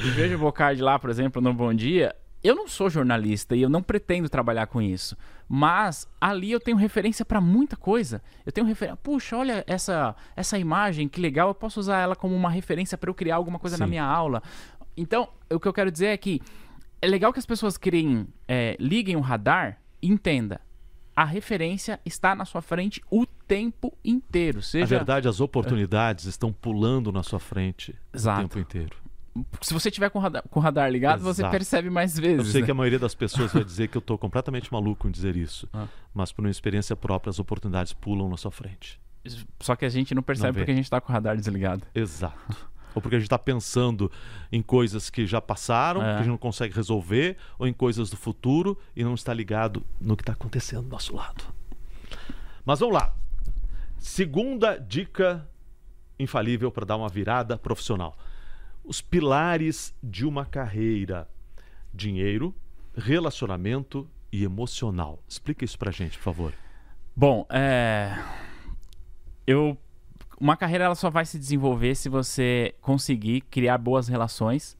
[0.02, 2.14] e vejo o Bocardi lá, por exemplo, no Bom Dia.
[2.42, 5.16] eu não sou jornalista e eu não pretendo trabalhar com isso,
[5.48, 8.22] mas ali eu tenho referência para muita coisa.
[8.44, 12.34] Eu tenho referência, puxa, olha essa essa imagem, que legal, eu posso usar ela como
[12.34, 13.80] uma referência para eu criar alguma coisa Sim.
[13.80, 14.42] na minha aula.
[14.96, 16.40] Então, o que eu quero dizer é que
[17.00, 20.60] é legal que as pessoas criem, é, liguem o radar e entenda.
[21.14, 24.62] A referência está na sua frente o tempo inteiro.
[24.62, 24.84] Seja...
[24.84, 28.40] Na verdade, as oportunidades estão pulando na sua frente Exato.
[28.40, 29.05] o tempo inteiro
[29.60, 31.34] se você tiver com o radar, com radar ligado, Exato.
[31.34, 32.46] você percebe mais vezes.
[32.46, 32.66] Eu sei né?
[32.66, 35.68] que a maioria das pessoas vai dizer que eu estou completamente maluco em dizer isso.
[35.72, 35.86] Ah.
[36.14, 39.00] Mas por uma experiência própria, as oportunidades pulam na sua frente.
[39.60, 41.82] Só que a gente não percebe não porque a gente está com o radar desligado.
[41.94, 42.68] Exato.
[42.94, 44.10] ou porque a gente está pensando
[44.50, 46.04] em coisas que já passaram, é.
[46.04, 49.84] que a gente não consegue resolver, ou em coisas do futuro e não está ligado
[50.00, 51.44] no que está acontecendo do nosso lado.
[52.64, 53.14] Mas vamos lá.
[53.98, 55.46] Segunda dica
[56.18, 58.16] infalível para dar uma virada profissional
[58.86, 61.28] os pilares de uma carreira:
[61.92, 62.54] dinheiro,
[62.96, 65.22] relacionamento e emocional.
[65.28, 66.52] Explica isso pra gente, por favor.
[67.14, 68.16] Bom, é...
[69.46, 69.76] eu
[70.38, 74.76] uma carreira ela só vai se desenvolver se você conseguir criar boas relações.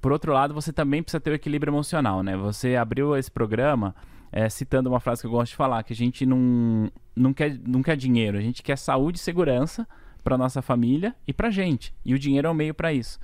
[0.00, 2.34] Por outro lado, você também precisa ter o equilíbrio emocional, né?
[2.36, 3.94] Você abriu esse programa
[4.32, 7.58] é, citando uma frase que eu gosto de falar, que a gente não, não, quer,
[7.66, 9.86] não quer dinheiro, a gente quer saúde e segurança
[10.26, 11.94] para nossa família e para gente.
[12.04, 13.16] E o dinheiro é um meio para isso.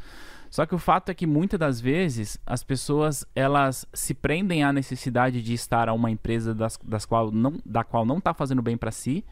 [0.49, 4.73] Só que o fato é que muitas das vezes as pessoas elas se prendem à
[4.73, 8.63] necessidade de estar a uma empresa das, das qual não, da qual não está fazendo
[8.63, 9.25] bem para si,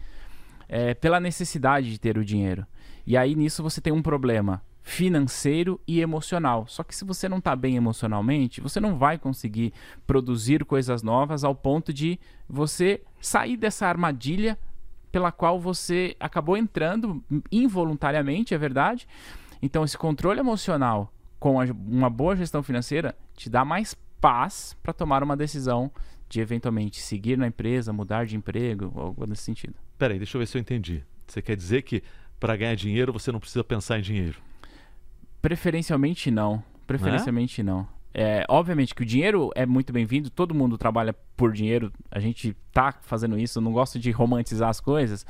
[0.69, 2.67] é, pela necessidade de ter o dinheiro.
[3.07, 6.67] E aí nisso você tem um problema financeiro e emocional.
[6.67, 9.73] Só que se você não está bem emocionalmente, você não vai conseguir
[10.09, 14.59] produzir coisas novas ao ponto de você sair dessa armadilha
[15.11, 19.07] pela qual você acabou entrando involuntariamente, é verdade.
[19.63, 25.23] Então, esse controle emocional com uma boa gestão financeira te dá mais paz para tomar
[25.23, 25.91] uma decisão
[26.29, 29.75] de eventualmente seguir na empresa, mudar de emprego, algo nesse sentido.
[29.99, 31.03] Peraí, deixa eu ver se eu entendi.
[31.27, 32.03] Você quer dizer que
[32.39, 34.39] para ganhar dinheiro você não precisa pensar em dinheiro?
[35.43, 36.63] Preferencialmente não.
[36.87, 37.81] Preferencialmente não.
[37.81, 38.00] É,
[38.49, 42.93] obviamente que o dinheiro é muito bem-vindo, todo mundo trabalha por dinheiro, a gente tá
[43.03, 45.25] fazendo isso, não gosto de romantizar as coisas.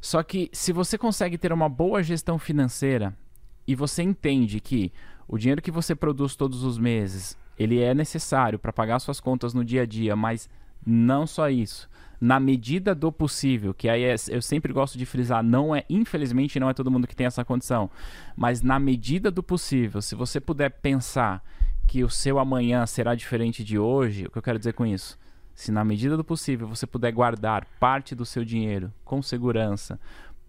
[0.00, 3.16] Só que se você consegue ter uma boa gestão financeira
[3.66, 4.92] e você entende que
[5.28, 9.54] o dinheiro que você produz todos os meses, ele é necessário para pagar suas contas
[9.54, 10.48] no dia a dia, mas
[10.84, 11.88] não só isso.
[12.20, 16.58] Na medida do possível, que aí é, eu sempre gosto de frisar, não é, infelizmente,
[16.60, 17.90] não é todo mundo que tem essa condição,
[18.36, 21.42] mas na medida do possível, se você puder pensar
[21.86, 25.18] que o seu amanhã será diferente de hoje, o que eu quero dizer com isso?
[25.54, 30.00] Se na medida do possível você puder guardar parte do seu dinheiro com segurança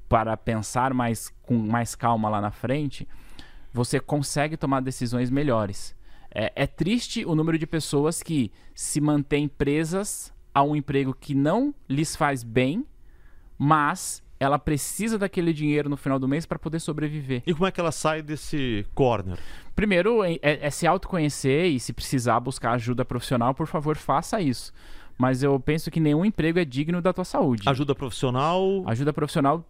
[0.08, 3.08] para pensar mais com mais calma lá na frente,
[3.74, 5.96] você consegue tomar decisões melhores.
[6.34, 11.34] É, é triste o número de pessoas que se mantêm presas a um emprego que
[11.34, 12.86] não lhes faz bem,
[13.58, 17.42] mas ela precisa daquele dinheiro no final do mês para poder sobreviver.
[17.46, 19.38] E como é que ela sai desse corner?
[19.76, 24.74] Primeiro é, é, se autoconhecer e se precisar buscar ajuda profissional, por favor, faça isso.
[25.18, 27.68] Mas eu penso que nenhum emprego é digno da tua saúde.
[27.68, 28.84] Ajuda profissional?
[28.86, 29.66] Ajuda profissional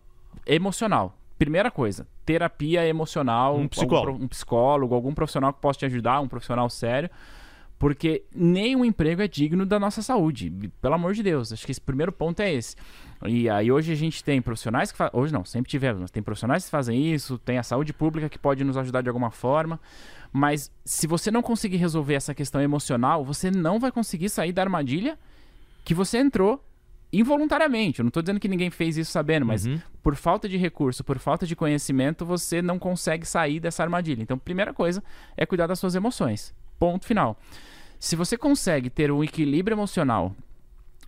[0.45, 1.17] emocional.
[1.37, 4.11] Primeira coisa, terapia emocional, um psicólogo.
[4.11, 7.09] Algum, um psicólogo, algum profissional que possa te ajudar, um profissional sério.
[7.77, 10.49] Porque nenhum emprego é digno da nossa saúde.
[10.81, 11.51] Pelo amor de Deus.
[11.51, 12.77] Acho que esse primeiro ponto é esse.
[13.25, 15.19] E aí hoje a gente tem profissionais que fazem.
[15.19, 18.37] Hoje não, sempre tivemos, mas tem profissionais que fazem isso, tem a saúde pública que
[18.37, 19.79] pode nos ajudar de alguma forma.
[20.31, 24.61] Mas se você não conseguir resolver essa questão emocional, você não vai conseguir sair da
[24.61, 25.17] armadilha
[25.85, 26.63] que você entrou
[27.13, 27.99] involuntariamente.
[27.99, 29.79] Eu não estou dizendo que ninguém fez isso sabendo, mas uhum.
[30.01, 34.21] por falta de recurso, por falta de conhecimento, você não consegue sair dessa armadilha.
[34.23, 35.03] Então, primeira coisa
[35.37, 36.53] é cuidar das suas emoções.
[36.79, 37.39] Ponto final.
[37.99, 40.35] Se você consegue ter um equilíbrio emocional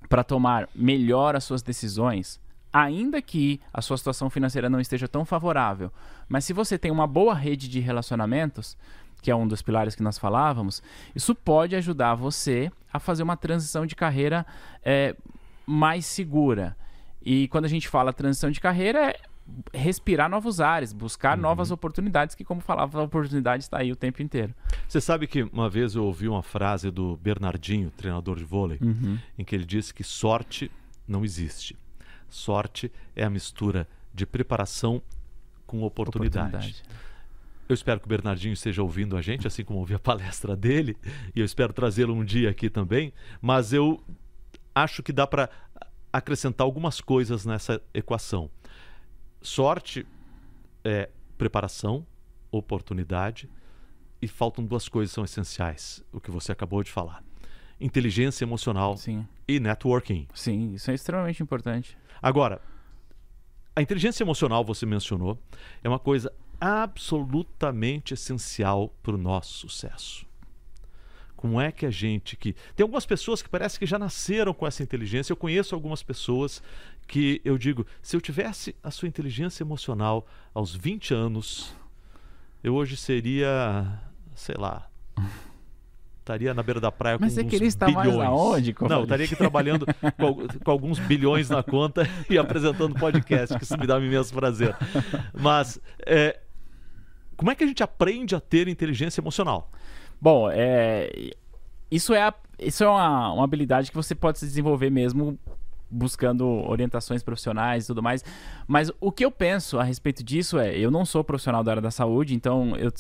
[0.10, 2.40] para tomar melhor as suas decisões,
[2.72, 5.92] ainda que a sua situação financeira não esteja tão favorável,
[6.28, 8.78] mas se você tem uma boa rede de relacionamentos,
[9.22, 10.84] que é um dos pilares que nós falávamos,
[11.16, 14.46] isso pode ajudar você a fazer uma transição de carreira
[14.84, 15.16] é,
[15.66, 16.78] mais segura.
[17.24, 19.20] E quando a gente fala transição de carreira, é
[19.74, 21.44] respirar novos ares, buscar uhum.
[21.44, 24.54] novas oportunidades, que como falava, a oportunidade está aí o tempo inteiro.
[24.88, 29.20] Você sabe que uma vez eu ouvi uma frase do Bernardinho, treinador de vôlei, uhum.
[29.38, 30.72] em que ele disse que sorte
[31.08, 31.78] não existe.
[32.28, 35.02] Sorte é a mistura de preparação
[35.66, 36.48] com oportunidade.
[36.48, 36.84] oportunidade.
[37.68, 40.98] Eu espero que o Bernardinho esteja ouvindo a gente, assim como ouvi a palestra dele,
[41.36, 43.14] e eu espero trazê-lo um dia aqui também.
[43.42, 44.04] Mas eu
[44.74, 45.50] acho que dá para
[46.12, 48.50] acrescentar algumas coisas nessa equação.
[49.46, 50.08] Sorte
[50.84, 52.04] é preparação,
[52.52, 53.48] oportunidade,
[54.20, 57.24] e faltam duas coisas que são essenciais, o que você acabou de falar.
[57.80, 59.28] Inteligência emocional Sim.
[59.48, 60.28] e networking.
[60.34, 61.96] Sim, isso é extremamente importante.
[62.20, 62.60] Agora,
[63.76, 65.38] a inteligência emocional, você mencionou,
[65.84, 70.26] é uma coisa absolutamente essencial para o nosso sucesso.
[71.36, 72.54] Como é que a gente que.
[72.76, 75.32] Tem algumas pessoas que parece que já nasceram com essa inteligência.
[75.32, 76.64] Eu conheço algumas pessoas
[77.08, 81.76] que eu digo: se eu tivesse a sua inteligência emocional aos 20 anos,
[82.64, 84.00] eu hoje seria,
[84.34, 84.90] sei lá,
[86.20, 88.28] estaria na beira da praia Mas com você uns bilhões.
[88.28, 89.86] aonde, Não, estaria aqui trabalhando
[90.18, 94.34] com, com alguns bilhões na conta e apresentando podcast, que isso me dá um imenso
[94.34, 94.76] prazer.
[95.34, 96.40] Mas é,
[97.38, 99.70] como é que a gente aprende a ter inteligência emocional?
[100.20, 101.32] Bom, é,
[101.92, 105.38] isso é, a- isso é uma, uma habilidade que você pode se desenvolver mesmo
[105.96, 108.24] buscando orientações profissionais e tudo mais.
[108.68, 111.82] Mas o que eu penso a respeito disso é, eu não sou profissional da área
[111.82, 112.92] da saúde, então eu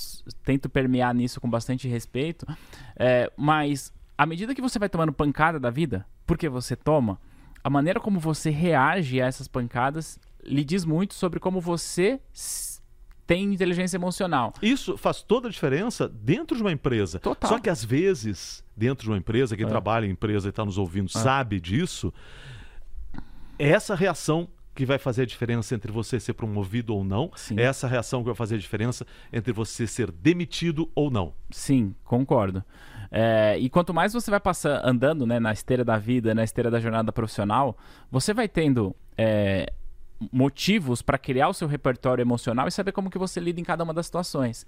[0.43, 2.45] tento permear nisso com bastante respeito.
[2.97, 7.19] é, mas à medida que você vai tomando pancada da vida, porque você toma,
[7.63, 12.19] a maneira como você reage a essas pancadas lhe diz muito sobre como você
[13.27, 14.53] tem inteligência emocional.
[14.62, 17.19] Isso faz toda a diferença dentro de uma empresa.
[17.19, 17.49] Total.
[17.49, 19.69] Só que às vezes, dentro de uma empresa, quem É.
[19.69, 22.13] trabalha em empresa e está nos ouvindo sabe disso,
[23.58, 27.58] é essa reação que vai fazer a diferença entre você ser promovido ou não, Sim.
[27.58, 31.34] é essa reação que vai fazer a diferença entre você ser demitido ou não.
[31.50, 32.62] Sim, concordo.
[33.10, 36.70] É, e quanto mais você vai passar, andando né, na esteira da vida, na esteira
[36.70, 37.78] da jornada profissional,
[38.12, 39.72] você vai tendo é,
[40.32, 43.84] motivos para criar o seu repertório emocional e saber como que você lida em cada
[43.84, 44.65] uma das situações.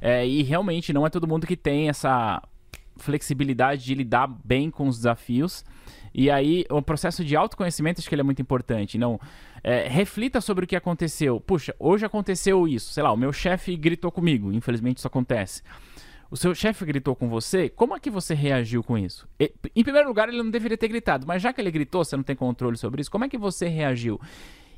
[0.00, 2.42] É, e realmente não é todo mundo que tem essa
[2.96, 5.64] flexibilidade de lidar bem com os desafios.
[6.14, 8.96] E aí, o processo de autoconhecimento, acho que ele é muito importante.
[8.96, 9.18] Não,
[9.62, 11.40] é, reflita sobre o que aconteceu.
[11.40, 12.92] Puxa, hoje aconteceu isso.
[12.92, 14.52] Sei lá, o meu chefe gritou comigo.
[14.52, 15.62] Infelizmente, isso acontece.
[16.30, 19.28] O seu chefe gritou com você, como é que você reagiu com isso?
[19.38, 22.16] E, em primeiro lugar, ele não deveria ter gritado, mas já que ele gritou, você
[22.16, 24.20] não tem controle sobre isso, como é que você reagiu?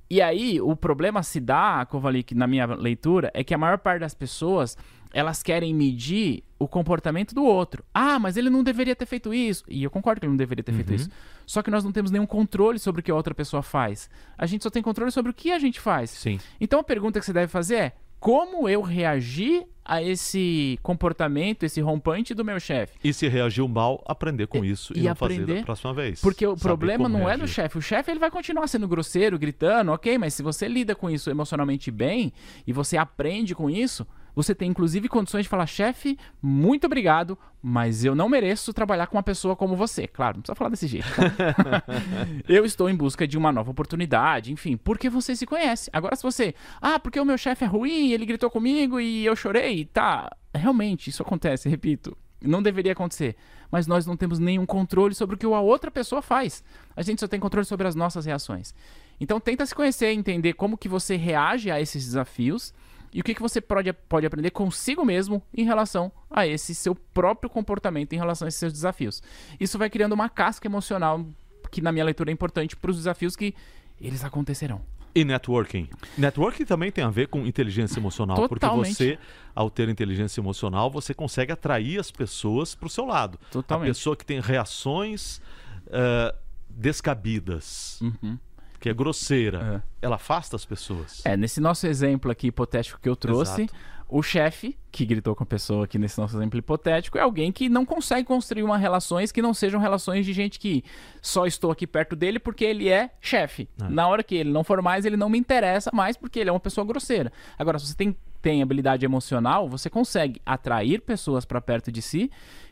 [0.09, 4.01] E aí, o problema se dá, Kovalik, na minha leitura, é que a maior parte
[4.01, 4.77] das pessoas,
[5.13, 7.85] elas querem medir o comportamento do outro.
[7.93, 9.65] Ah, mas ele não deveria ter feito isso.
[9.69, 11.11] E eu concordo que ele não deveria ter feito isso.
[11.45, 14.09] Só que nós não temos nenhum controle sobre o que a outra pessoa faz.
[14.39, 16.11] A gente só tem controle sobre o que a gente faz.
[16.11, 16.39] Sim.
[16.61, 21.81] Então a pergunta que você deve fazer é: como eu reagi a esse comportamento, esse
[21.81, 22.99] rompante do meu chefe?
[23.05, 26.21] E se reagiu mal, aprender com isso e, e não fazer aprender, da próxima vez.
[26.21, 27.55] Porque o problema não é do reagir.
[27.55, 27.79] chefe.
[27.79, 31.31] O chefe ele vai continuar sendo grosseiro, gritando, ok, mas se você lida com isso
[31.31, 32.33] emocionalmente bem
[32.67, 34.05] e você aprende com isso,
[34.37, 39.17] você tem inclusive condições de falar, chefe, muito obrigado, mas eu não mereço trabalhar com
[39.17, 40.07] uma pessoa como você.
[40.07, 41.09] Claro, não precisa falar desse jeito.
[41.09, 41.83] tá?
[42.47, 45.89] eu estou em busca de uma nova oportunidade, enfim, porque você se conhece.
[45.91, 49.35] Agora, se você, ah, porque o meu chefe é ruim, ele gritou comigo e eu
[49.35, 50.31] chorei, tá.
[50.55, 52.15] Realmente, isso acontece, repito.
[52.43, 53.37] Não deveria acontecer.
[53.71, 56.63] Mas nós não temos nenhum controle sobre o que a outra pessoa faz.
[56.95, 58.75] A gente só tem controle sobre as nossas reações.
[59.19, 62.75] Então tenta se conhecer, entender como que você reage a esses desafios
[63.13, 66.95] e o que, que você pode, pode aprender consigo mesmo em relação a esse seu
[66.95, 69.23] próprio comportamento em relação a esses seus desafios.
[69.59, 71.25] Isso vai criando uma casca emocional
[71.71, 73.55] que na minha leitura é importante para os desafios que
[74.01, 74.81] eles acontecerão.
[75.15, 75.89] E networking.
[76.19, 78.89] Networking também tem a ver com inteligência emocional, Totalmente.
[78.89, 79.19] porque você,
[79.55, 83.39] ao ter inteligência emocional, você consegue atrair as pessoas para o seu lado.
[83.51, 83.89] Totalmente.
[83.89, 85.41] A pessoa que tem reações
[85.87, 86.35] eh,
[86.69, 88.39] descabidas, Uhum.
[88.79, 91.25] Que é grosseira, ela afasta as pessoas.
[91.25, 93.75] É, nesse nosso exemplo aqui hipotético que eu trouxe, Exato.
[94.09, 97.69] o chefe que gritou com a pessoa aqui nesse nosso exemplo hipotético é alguém que
[97.69, 100.85] não consegue construir uma relações que não sejam relações de gente que
[101.21, 103.69] só estou aqui perto dele porque ele é chefe.
[103.81, 103.89] É.
[103.89, 106.53] Na hora que ele não for mais, ele não me interessa mais porque ele é
[106.53, 107.33] uma pessoa grosseira.
[107.59, 112.31] Agora, se você tem, tem habilidade emocional, você consegue atrair pessoas para perto de si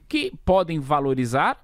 [0.08, 1.63] que podem valorizar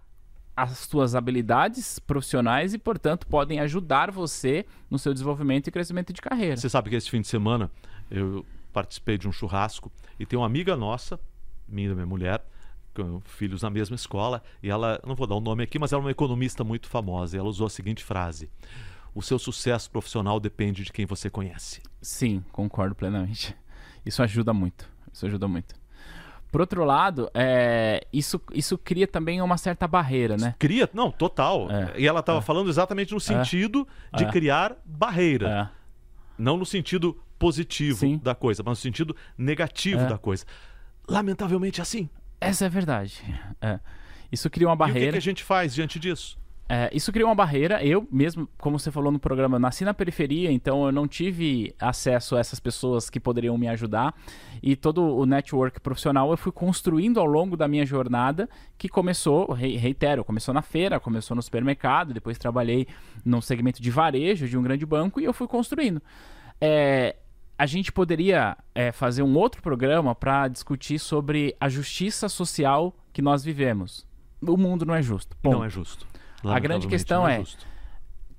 [0.63, 6.21] as suas habilidades profissionais e, portanto, podem ajudar você no seu desenvolvimento e crescimento de
[6.21, 6.57] carreira.
[6.57, 7.71] Você sabe que esse fim de semana
[8.11, 11.19] eu participei de um churrasco e tem uma amiga nossa,
[11.67, 12.45] minha e minha mulher,
[12.95, 16.03] com filhos na mesma escola, e ela, não vou dar o nome aqui, mas ela
[16.03, 18.51] é uma economista muito famosa, e ela usou a seguinte frase:
[19.15, 21.81] O seu sucesso profissional depende de quem você conhece.
[22.03, 23.57] Sim, concordo plenamente.
[24.05, 24.91] Isso ajuda muito.
[25.11, 25.80] Isso ajuda muito.
[26.51, 30.55] Por outro lado, é, isso, isso cria também uma certa barreira, né?
[30.59, 31.71] Cria, não, total.
[31.71, 33.87] É, E ela estava falando exatamente no sentido
[34.17, 34.31] de é.
[34.31, 35.71] criar barreira.
[35.73, 35.81] É,
[36.37, 38.19] Não no sentido positivo Sim.
[38.23, 40.07] da coisa, mas no sentido negativo É.
[40.07, 40.45] da coisa.
[41.09, 42.09] Lamentavelmente é assim.
[42.41, 43.23] essa é a verdade.
[43.61, 43.79] É.
[44.33, 45.17] Isso cria uma E o que que, barreira.
[45.19, 46.39] a gente faz diante disso?
[46.73, 47.85] É, isso criou uma barreira.
[47.85, 52.37] Eu mesmo, como você falou no programa, nasci na periferia, então eu não tive acesso
[52.37, 54.15] a essas pessoas que poderiam me ajudar.
[54.63, 59.51] E todo o network profissional eu fui construindo ao longo da minha jornada, que começou,
[59.53, 62.87] reitero, começou na feira, começou no supermercado, depois trabalhei
[63.25, 66.01] no segmento de varejo de um grande banco e eu fui construindo.
[66.61, 67.17] É,
[67.59, 73.21] a gente poderia é, fazer um outro programa para discutir sobre a justiça social que
[73.21, 74.07] nós vivemos.
[74.41, 75.37] O mundo não é justo.
[75.43, 75.57] Ponto.
[75.57, 76.10] Não é justo.
[76.45, 77.45] A grande questão é, é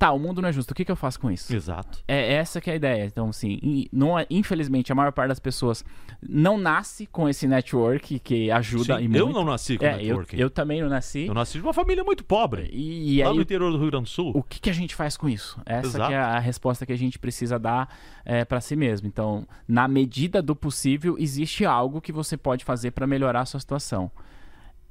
[0.01, 1.55] tá, o mundo não é justo, o que, que eu faço com isso?
[1.55, 2.03] Exato.
[2.07, 3.05] É essa que é a ideia.
[3.05, 5.85] Então, assim, não é, infelizmente, a maior parte das pessoas
[6.27, 9.17] não nasce com esse network que ajuda Sim, e muito.
[9.19, 10.33] Eu não nasci com é, network.
[10.33, 11.27] Eu, eu, também não nasci.
[11.27, 12.67] Eu nasci de uma família muito pobre.
[12.73, 14.31] E, e lá aí, no interior do Rio Grande do Sul.
[14.35, 15.61] O que, que a gente faz com isso?
[15.67, 19.07] Essa é a resposta que a gente precisa dar é, para si mesmo.
[19.07, 23.59] Então, na medida do possível, existe algo que você pode fazer para melhorar a sua
[23.59, 24.11] situação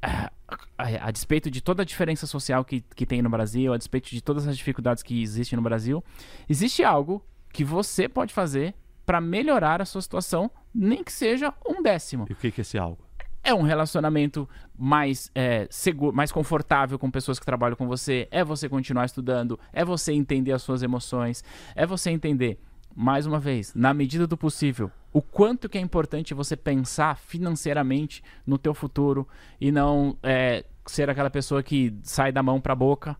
[0.02, 0.30] a,
[0.78, 4.20] a, despeito de toda a diferença social que, que tem no Brasil, a despeito de
[4.20, 6.02] todas as dificuldades que existem no Brasil,
[6.48, 11.82] existe algo que você pode fazer para melhorar a sua situação, nem que seja um
[11.82, 12.26] décimo.
[12.28, 13.04] E o que, que é esse algo?
[13.42, 18.28] É um relacionamento mais é, seguro, mais confortável com pessoas que trabalham com você.
[18.30, 19.58] É você continuar estudando.
[19.72, 21.42] É você entender as suas emoções.
[21.74, 22.60] É você entender
[22.94, 28.22] mais uma vez, na medida do possível, o quanto que é importante você pensar financeiramente
[28.46, 29.26] no teu futuro
[29.61, 33.16] e não é, ser aquela pessoa que sai da mão para a boca.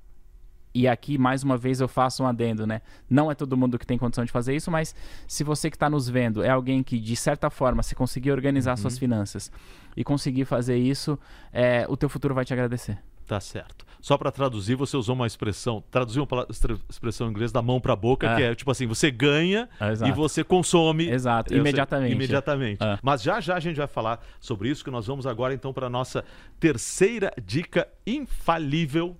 [0.73, 2.81] E aqui, mais uma vez, eu faço um adendo, né?
[3.09, 4.95] Não é todo mundo que tem condição de fazer isso, mas
[5.27, 8.73] se você que está nos vendo é alguém que, de certa forma, se conseguir organizar
[8.73, 8.77] uhum.
[8.77, 9.51] suas finanças
[9.97, 11.19] e conseguir fazer isso,
[11.53, 12.99] é, o teu futuro vai te agradecer.
[13.31, 13.87] Tá certo.
[14.01, 16.47] Só para traduzir, você usou uma expressão, traduziu uma
[16.91, 18.35] expressão em inglês da mão para a boca, é.
[18.35, 21.09] que é tipo assim, você ganha é, e você consome.
[21.09, 22.13] Exato, imediatamente.
[22.13, 22.83] imediatamente.
[22.83, 22.99] É.
[23.01, 25.87] Mas já já a gente vai falar sobre isso, que nós vamos agora então para
[25.87, 26.25] a nossa
[26.59, 29.17] terceira dica infalível,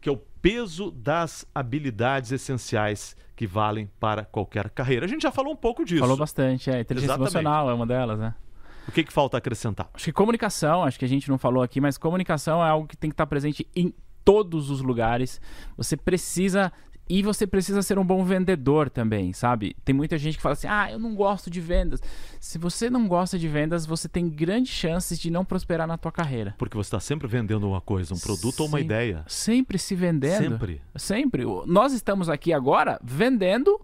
[0.00, 5.04] que é o peso das habilidades essenciais que valem para qualquer carreira.
[5.04, 6.00] A gente já falou um pouco disso.
[6.00, 6.80] Falou bastante, é.
[6.80, 7.34] Inteligência Exatamente.
[7.34, 8.34] emocional é uma delas, né?
[8.88, 9.90] O que, que falta acrescentar?
[9.92, 12.96] Acho que comunicação, acho que a gente não falou aqui, mas comunicação é algo que
[12.96, 13.92] tem que estar presente em
[14.24, 15.40] todos os lugares.
[15.76, 16.72] Você precisa
[17.08, 19.74] e você precisa ser um bom vendedor também, sabe?
[19.84, 22.00] Tem muita gente que fala assim: ah, eu não gosto de vendas.
[22.38, 26.12] Se você não gosta de vendas, você tem grandes chances de não prosperar na tua
[26.12, 26.54] carreira.
[26.58, 29.24] Porque você está sempre vendendo uma coisa, um produto sempre, ou uma ideia.
[29.26, 30.50] Sempre se vendendo.
[30.50, 30.82] Sempre.
[30.96, 31.44] Sempre.
[31.66, 33.80] Nós estamos aqui agora vendendo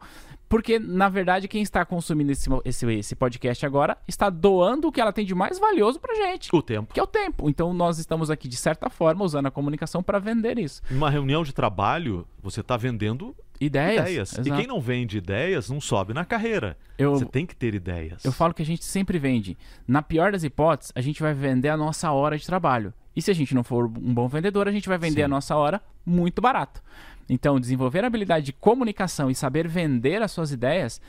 [0.55, 5.01] porque, na verdade, quem está consumindo esse, esse, esse podcast agora está doando o que
[5.01, 6.49] ela tem de mais valioso pra gente.
[6.55, 6.95] O tempo.
[6.95, 7.51] Que é o tempo.
[7.51, 10.81] Então, nós estamos aqui, de certa forma, usando a comunicação para vender isso.
[10.89, 14.03] Em uma reunião de trabalho, você está vendendo ideias.
[14.03, 14.33] ideias.
[14.47, 16.79] E quem não vende ideias não sobe na carreira.
[16.97, 18.25] Eu, você tem que ter ideias.
[18.25, 19.59] Eu falo que a gente sempre vende.
[19.89, 22.95] Na pior das hipóteses, a gente vai vender a nossa hora de trabalho.
[23.17, 25.25] E se a gente não for um bom vendedor, a gente vai vender Sim.
[25.25, 26.81] a nossa hora muito barato.
[27.29, 31.01] Então, desenvolver a habilidade de comunicação e saber vender as suas ideias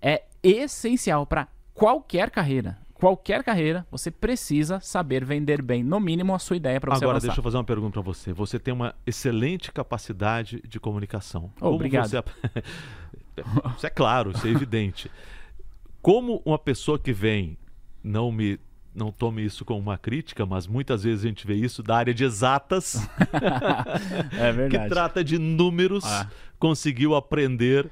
[0.00, 2.78] é essencial para qualquer carreira.
[2.94, 7.16] Qualquer carreira, você precisa saber vender bem, no mínimo, a sua ideia para você Agora,
[7.16, 7.28] avançar.
[7.28, 8.32] deixa eu fazer uma pergunta para você.
[8.32, 11.50] Você tem uma excelente capacidade de comunicação.
[11.60, 12.08] Oh, obrigado.
[12.08, 12.22] Você...
[13.76, 15.10] isso é claro, isso é evidente.
[16.00, 17.58] Como uma pessoa que vem,
[18.02, 18.58] não me
[18.94, 22.14] não tome isso como uma crítica, mas muitas vezes a gente vê isso da área
[22.14, 22.96] de exatas,
[24.38, 24.84] é verdade.
[24.84, 26.30] que trata de números, ah.
[26.58, 27.90] conseguiu aprender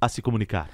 [0.00, 0.68] a se comunicar.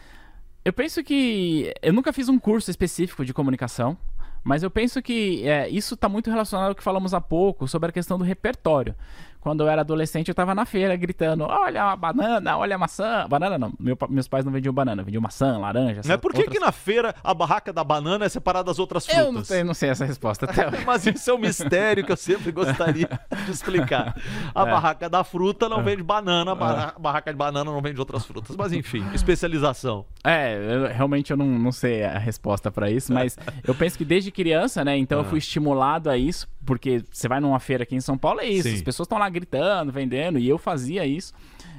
[0.64, 3.96] Eu penso que eu nunca fiz um curso específico de comunicação,
[4.44, 7.88] mas eu penso que é, isso está muito relacionado ao que falamos há pouco sobre
[7.88, 8.94] a questão do repertório
[9.40, 13.26] quando eu era adolescente, eu tava na feira gritando: olha a banana, olha a maçã.
[13.28, 16.02] Banana não, Meu, meus pais não vendiam banana, vendiam maçã, laranja.
[16.04, 16.58] Mas por que, outras...
[16.58, 19.26] que na feira a barraca da banana é separada das outras frutas?
[19.26, 22.16] Eu não sei, não sei essa resposta até Mas isso é um mistério que eu
[22.16, 23.08] sempre gostaria
[23.44, 24.16] de explicar.
[24.54, 24.70] A é.
[24.70, 25.82] barraca da fruta não é.
[25.82, 27.00] vende banana, a é.
[27.00, 28.56] barraca de banana não vende outras frutas.
[28.56, 30.04] Mas enfim, especialização.
[30.24, 34.04] É, eu, realmente eu não, não sei a resposta para isso, mas eu penso que
[34.04, 34.96] desde criança, né?
[34.96, 38.40] Então eu fui estimulado a isso porque você vai numa feira aqui em São Paulo,
[38.40, 38.68] é isso.
[38.68, 38.74] Sim.
[38.74, 41.32] As pessoas estão lá gritando, vendendo, e eu fazia isso.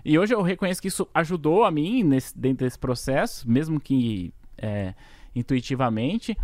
[0.04, 4.34] E hoje eu reconheço que isso ajudou a mim nesse, dentro desse processo, mesmo que
[4.58, 4.96] é,
[5.36, 6.36] intuitivamente.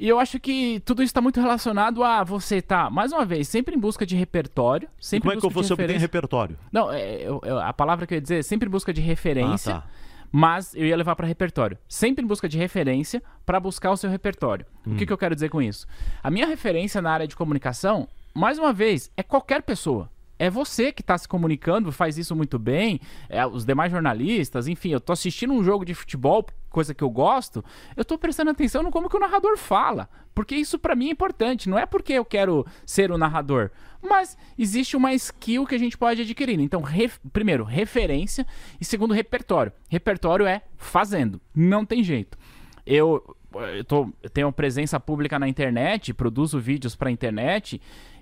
[0.00, 3.26] E eu acho que tudo isso está muito relacionado a você estar, tá, mais uma
[3.26, 4.88] vez, sempre em busca de repertório.
[4.98, 6.58] Sempre e como é que você obtém repertório?
[6.72, 9.02] Não, é, eu, eu, a palavra que eu ia dizer é sempre em busca de
[9.02, 9.74] referência.
[9.74, 10.03] Ah, tá
[10.36, 11.78] mas eu ia levar para repertório.
[11.88, 14.66] Sempre em busca de referência para buscar o seu repertório.
[14.84, 14.94] Hum.
[14.94, 15.06] O que, hum.
[15.06, 15.86] que eu quero dizer com isso?
[16.20, 20.10] A minha referência na área de comunicação, mais uma vez, é qualquer pessoa.
[20.44, 24.90] É você que está se comunicando, faz isso muito bem, é, os demais jornalistas, enfim,
[24.90, 27.64] eu estou assistindo um jogo de futebol, coisa que eu gosto,
[27.96, 30.06] eu tô prestando atenção no como que o narrador fala.
[30.34, 31.66] Porque isso para mim é importante.
[31.66, 33.70] Não é porque eu quero ser o narrador.
[34.02, 36.60] Mas existe uma skill que a gente pode adquirir.
[36.60, 37.18] Então, ref...
[37.32, 38.46] primeiro, referência.
[38.78, 39.72] E segundo, repertório.
[39.88, 41.40] Repertório é fazendo.
[41.54, 42.36] Não tem jeito.
[42.84, 47.80] Eu, eu, tô, eu tenho presença pública na internet, produzo vídeos pra internet.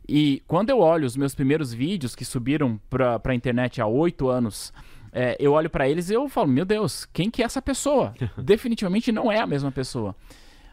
[0.08, 4.28] E quando eu olho os meus primeiros vídeos que subiram pra, pra internet há oito
[4.28, 4.72] anos
[5.12, 8.14] é, eu olho para eles e eu falo, meu Deus, quem que é essa pessoa?
[8.38, 10.16] Definitivamente não é a mesma pessoa.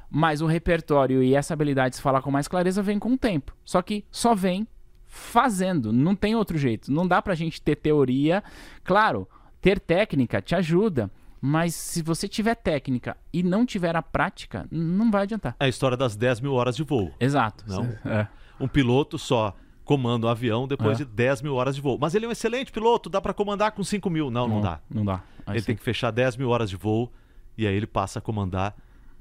[0.09, 3.17] Mas o repertório e essa habilidade de se falar com mais clareza vem com o
[3.17, 3.53] tempo.
[3.65, 4.65] Só que só vem
[5.05, 6.91] fazendo, não tem outro jeito.
[6.91, 8.41] Não dá pra gente ter teoria.
[8.83, 9.27] Claro,
[9.59, 11.11] ter técnica te ajuda,
[11.41, 15.55] mas se você tiver técnica e não tiver a prática, não vai adiantar.
[15.59, 17.13] É a história das 10 mil horas de voo.
[17.19, 17.65] Exato.
[17.67, 17.83] Não?
[18.05, 18.27] É.
[18.59, 19.55] Um piloto só
[19.85, 21.03] comanda um avião depois É.
[21.03, 21.97] de 10 mil horas de voo.
[21.99, 24.29] Mas ele é um excelente piloto, dá para comandar com 5 mil.
[24.29, 24.79] Não, não, dá.
[24.89, 25.23] Não dá.
[25.45, 25.65] Aí ele sim.
[25.67, 27.11] tem que fechar 10 mil horas de voo
[27.57, 28.75] e aí ele passa a comandar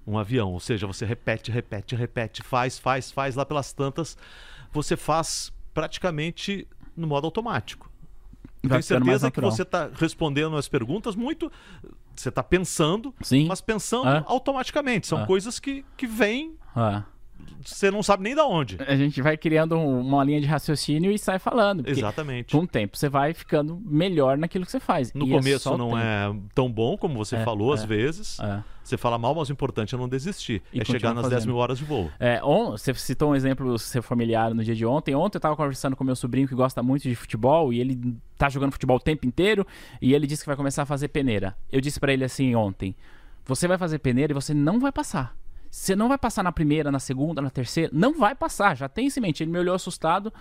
[0.07, 0.53] um avião.
[0.53, 4.17] Ou seja, você repete, repete, repete, faz, faz, faz lá pelas tantas.
[4.73, 6.67] Você faz praticamente
[6.97, 7.91] no modo automático.
[8.63, 11.51] Eu tenho certeza que você está respondendo as perguntas muito.
[12.15, 13.47] Você está pensando, Sim.
[13.47, 14.25] mas pensando É.
[14.27, 15.07] automaticamente.
[15.07, 15.27] São É.
[15.27, 17.03] coisas que, que vêm, É.
[17.65, 18.77] você não sabe nem de onde.
[18.87, 21.87] A gente vai criando um- uma linha de raciocínio e sai falando.
[21.87, 22.57] Exatamente.
[22.57, 25.13] Com o tempo você vai ficando melhor naquilo que você faz.
[25.13, 25.99] No E é começo o não tempo.
[25.99, 27.87] é tão bom como você É, falou, às é.
[27.87, 28.39] vezes.
[28.41, 28.63] É.
[28.83, 30.63] Você fala mal, mas o importante é não desistir.
[30.73, 31.51] E é chegar nas 10 fazendo.
[31.51, 32.11] mil horas de voo.
[32.19, 35.15] É, on- você citou um exemplo seu familiar no dia de ontem.
[35.15, 38.49] Ontem eu tava conversando com meu sobrinho que gosta muito de futebol e ele tá
[38.49, 39.67] jogando futebol o tempo inteiro
[40.01, 41.55] e ele disse que vai começar a fazer peneira.
[41.71, 42.97] Eu disse pra ele assim ontem:
[43.45, 45.37] você vai fazer peneira e você não vai passar.
[45.71, 47.91] Você não vai passar na primeira, na segunda, na terceira.
[47.93, 49.43] Não vai passar, já tem isso em mente.
[49.43, 50.33] Ele me olhou assustado,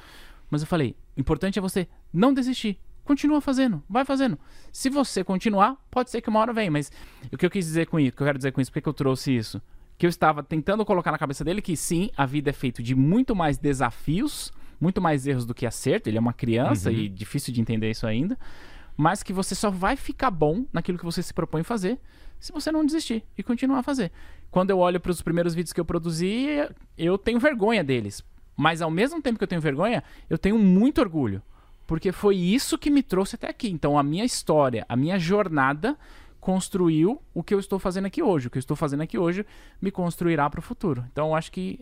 [0.49, 2.79] mas eu falei: o importante é você não desistir.
[3.03, 4.37] Continua fazendo, vai fazendo.
[4.71, 6.69] Se você continuar, pode ser que uma hora venha.
[6.69, 6.91] Mas
[7.31, 8.81] o que eu quis dizer com isso, o que eu quero dizer com isso, por
[8.81, 9.61] que eu trouxe isso?
[9.97, 12.93] Que eu estava tentando colocar na cabeça dele que sim, a vida é feita de
[12.93, 16.09] muito mais desafios, muito mais erros do que acerto.
[16.09, 18.37] Ele é uma criança e difícil de entender isso ainda.
[18.97, 21.99] Mas que você só vai ficar bom naquilo que você se propõe fazer
[22.39, 24.11] se você não desistir e continuar a fazer.
[24.49, 26.47] Quando eu olho para os primeiros vídeos que eu produzi,
[26.97, 28.23] eu tenho vergonha deles.
[28.55, 31.41] Mas ao mesmo tempo que eu tenho vergonha, eu tenho muito orgulho.
[31.85, 33.69] Porque foi isso que me trouxe até aqui.
[33.69, 35.97] Então a minha história, a minha jornada
[36.39, 38.47] construiu o que eu estou fazendo aqui hoje.
[38.47, 39.45] O que eu estou fazendo aqui hoje
[39.81, 41.05] me construirá para o futuro.
[41.11, 41.79] Então eu acho que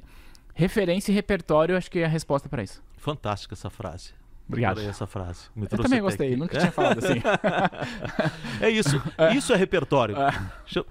[0.54, 2.82] referência e repertório, acho que é a resposta para isso.
[2.98, 4.14] Fantástica essa frase.
[4.48, 4.72] Obrigado.
[4.74, 5.46] Adorei essa frase.
[5.56, 6.36] Me Eu também gostei, aqui.
[6.38, 7.20] nunca tinha falado assim.
[8.62, 9.02] É isso.
[9.36, 10.16] Isso é repertório.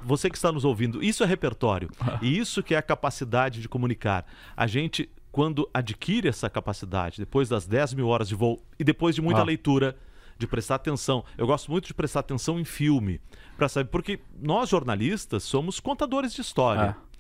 [0.03, 1.89] Você que está nos ouvindo, isso é repertório.
[2.21, 4.27] E isso que é a capacidade de comunicar.
[4.57, 9.15] A gente, quando adquire essa capacidade, depois das 10 mil horas de voo e depois
[9.15, 9.45] de muita Ah.
[9.45, 9.97] leitura,
[10.37, 11.25] de prestar atenção.
[11.39, 13.21] Eu gosto muito de prestar atenção em filme.
[13.57, 16.97] Pra saber, porque nós, jornalistas, somos contadores de história.
[16.99, 17.14] Ah.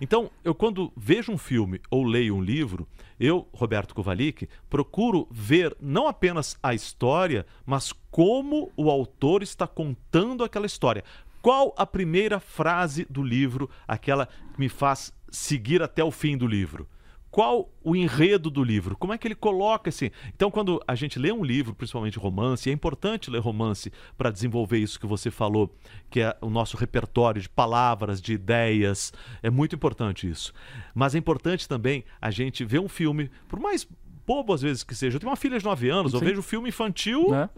[0.00, 2.86] Então, eu quando vejo um filme ou leio um livro,
[3.18, 10.44] eu, Roberto Kovalik, procuro ver não apenas a história, mas como o autor está contando
[10.44, 11.02] aquela história.
[11.42, 16.46] Qual a primeira frase do livro, aquela que me faz seguir até o fim do
[16.46, 16.88] livro?
[17.30, 18.96] Qual o enredo do livro?
[18.96, 20.10] Como é que ele coloca assim?
[20.34, 24.78] Então, quando a gente lê um livro, principalmente romance, é importante ler romance para desenvolver
[24.78, 25.74] isso que você falou,
[26.10, 29.12] que é o nosso repertório de palavras, de ideias.
[29.42, 30.52] É muito importante isso.
[30.94, 33.86] Mas é importante também a gente ver um filme, por mais
[34.26, 35.16] bobo às vezes que seja.
[35.16, 36.26] Eu tenho uma filha de 9 anos, eu Sim.
[36.26, 37.48] vejo filme infantil, né?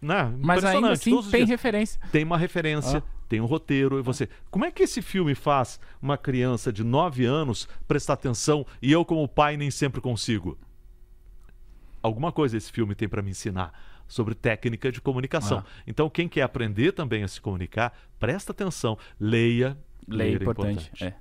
[0.00, 0.34] né?
[0.38, 2.00] Mas ainda assim tem referência.
[2.10, 3.98] tem uma referência, tem um roteiro.
[3.98, 4.28] E você.
[4.50, 9.04] Como é que esse filme faz uma criança de 9 anos prestar atenção e eu,
[9.04, 10.56] como pai, nem sempre consigo?
[12.02, 13.72] Alguma coisa esse filme tem para me ensinar
[14.06, 15.58] sobre técnica de comunicação.
[15.58, 15.82] Ah.
[15.86, 19.76] Então, quem quer aprender também a se comunicar, presta atenção, leia.
[20.06, 20.90] Lei Ler é importante.
[21.04, 21.12] É.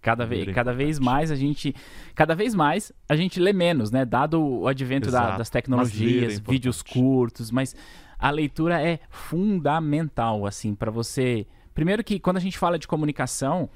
[0.00, 1.04] Cada, vez, é cada vez importante.
[1.14, 1.74] mais a gente.
[2.14, 4.06] Cada vez mais a gente lê menos, né?
[4.06, 6.94] Dado o advento da- das Mas tecnologias, é vídeos importante.
[7.04, 7.76] curtos, mas
[8.20, 11.46] a leitura é fundamental, assim, para você.
[11.74, 13.68] Primeiro que quando a gente fala de comunicação.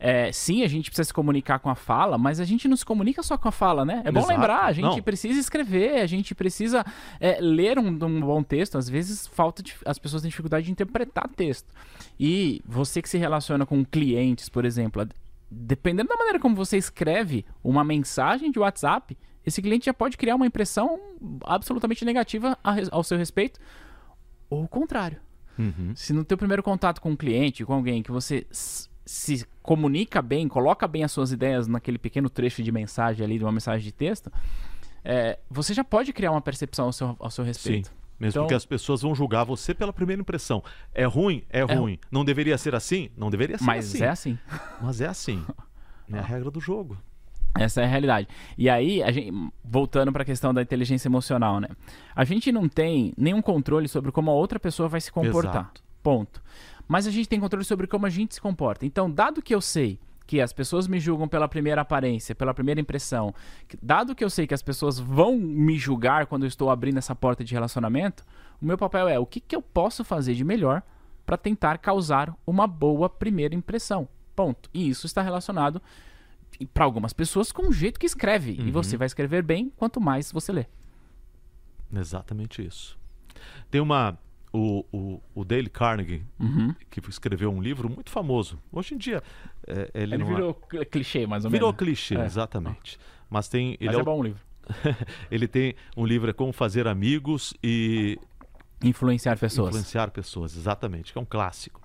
[0.00, 2.84] é, sim, a gente precisa se comunicar com a fala, mas a gente não se
[2.84, 4.00] comunica só com a fala, né?
[4.04, 4.32] É bom Exato.
[4.32, 5.02] lembrar, a gente Não.
[5.02, 6.84] precisa escrever, a gente precisa
[7.18, 8.78] é, ler um, um bom texto.
[8.78, 11.66] Às vezes falta de- as pessoas têm dificuldade de interpretar texto.
[12.18, 15.04] E você que se relaciona com clientes, por exemplo,
[15.50, 20.36] dependendo da maneira como você escreve uma mensagem de WhatsApp, esse cliente já pode criar
[20.36, 21.00] uma impressão
[21.44, 22.56] absolutamente negativa
[22.92, 23.58] ao seu respeito,
[24.50, 25.18] ou o contrário.
[25.58, 25.92] Uhum.
[25.94, 30.46] Se no teu primeiro contato com um cliente, com alguém que você se comunica bem,
[30.48, 33.92] coloca bem as suas ideias naquele pequeno trecho de mensagem ali, de uma mensagem de
[33.92, 34.30] texto,
[35.04, 37.90] é, você já pode criar uma percepção ao seu, ao seu respeito.
[38.20, 40.62] Mesmo Então- porque as pessoas vão julgar você pela primeira impressão.
[40.92, 41.44] É ruim?
[41.48, 41.98] É, ruim.
[42.10, 43.10] Não deveria ser assim?
[43.16, 44.02] Não deveria ser Mas assim.
[44.02, 44.38] é assim.
[44.80, 45.44] Mas é assim.
[46.10, 46.96] É a regra do jogo.
[47.58, 48.28] Essa é a realidade.
[48.56, 49.32] E aí, gente,
[49.64, 51.68] voltando para a questão da inteligência emocional, né?
[52.14, 55.62] A gente não tem nenhum controle sobre como a outra pessoa vai se comportar.
[55.62, 55.82] Exato.
[56.02, 56.42] Ponto.
[56.86, 58.86] Mas a gente tem controle sobre como a gente se comporta.
[58.86, 62.80] Então, dado que eu sei que as pessoas me julgam pela primeira aparência, pela primeira
[62.80, 63.34] impressão,
[63.82, 67.14] dado que eu sei que as pessoas vão me julgar quando eu estou abrindo essa
[67.14, 68.24] porta de relacionamento,
[68.60, 70.82] o meu papel é o que, que eu posso fazer de melhor
[71.24, 74.06] para tentar causar uma boa primeira impressão.
[74.36, 74.68] Ponto.
[74.72, 75.80] E isso está relacionado
[76.72, 78.52] para algumas pessoas com o jeito que escreve.
[78.58, 78.72] E Uhum.
[78.72, 80.66] você vai escrever bem quanto mais você lê.
[81.94, 82.98] Exatamente isso.
[83.70, 84.18] Tem uma.
[84.50, 86.74] O, o, o Dale Carnegie, Uhum.
[86.88, 88.58] que escreveu um livro muito famoso.
[88.72, 89.22] Hoje em dia,
[89.66, 91.78] é, ele, Ele é- virou cl- clichê, mais ou virou menos.
[91.78, 92.24] clichê, É.
[92.24, 92.98] exatamente.
[93.28, 93.72] Mas tem.
[93.78, 94.40] Ele, Mas é é bom o livro.
[95.30, 98.18] ele tem um livro é Como Fazer Amigos e
[98.82, 99.68] Influenciar pessoas.
[99.70, 101.80] Influenciar Pessoas, exatamente, que é um clássico.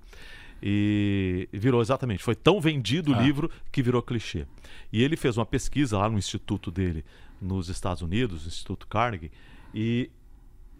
[0.66, 3.20] E virou exatamente, foi tão vendido o Ah.
[3.20, 4.46] livro que virou clichê.
[4.90, 7.04] E ele fez uma pesquisa lá no instituto dele,
[7.38, 9.30] nos Estados Unidos, o Instituto Carnegie,
[9.74, 10.10] e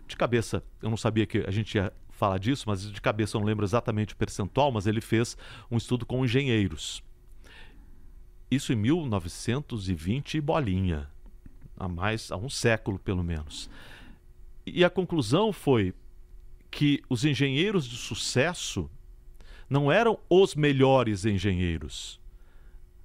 [0.09, 3.41] de cabeça, eu não sabia que a gente ia falar disso, mas de cabeça eu
[3.41, 5.37] não lembro exatamente o percentual, mas ele fez
[5.70, 7.03] um estudo com engenheiros.
[8.51, 11.11] Isso em 1920 e bolinha,
[11.76, 13.68] há mais, há um século pelo menos.
[14.64, 15.93] E a conclusão foi
[16.70, 18.91] que os engenheiros de sucesso
[19.69, 22.21] não eram os melhores engenheiros.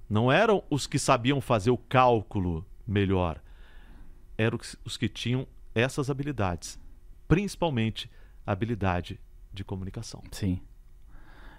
[0.08, 3.40] Não eram os que sabiam fazer o cálculo melhor.
[4.36, 6.78] Eram os- que tinham essas habilidades,
[7.28, 8.10] principalmente
[8.46, 9.20] a habilidade
[9.52, 10.22] de comunicação.
[10.32, 10.60] Sim.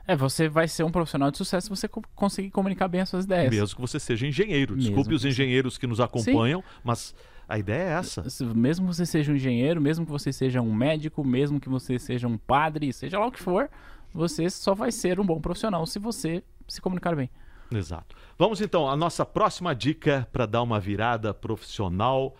[0.08, 3.10] É, você vai ser um profissional de sucesso se você co- conseguir comunicar bem as
[3.10, 3.52] suas ideias.
[3.54, 4.74] Mesmo que você seja engenheiro.
[4.76, 7.14] Mesmo Desculpe que os engenheiros que nos acompanham, mas
[7.47, 8.24] a ideia é essa.
[8.56, 11.99] Mesmo que você seja um engenheiro, mesmo que você seja um médico, mesmo que você
[11.99, 13.70] seja um padre, seja lá o que for,
[14.14, 17.30] você só vai ser um bom profissional se você se comunicar bem.
[17.72, 18.16] Exato.
[18.38, 22.36] Vamos então à nossa próxima dica para dar uma virada profissional.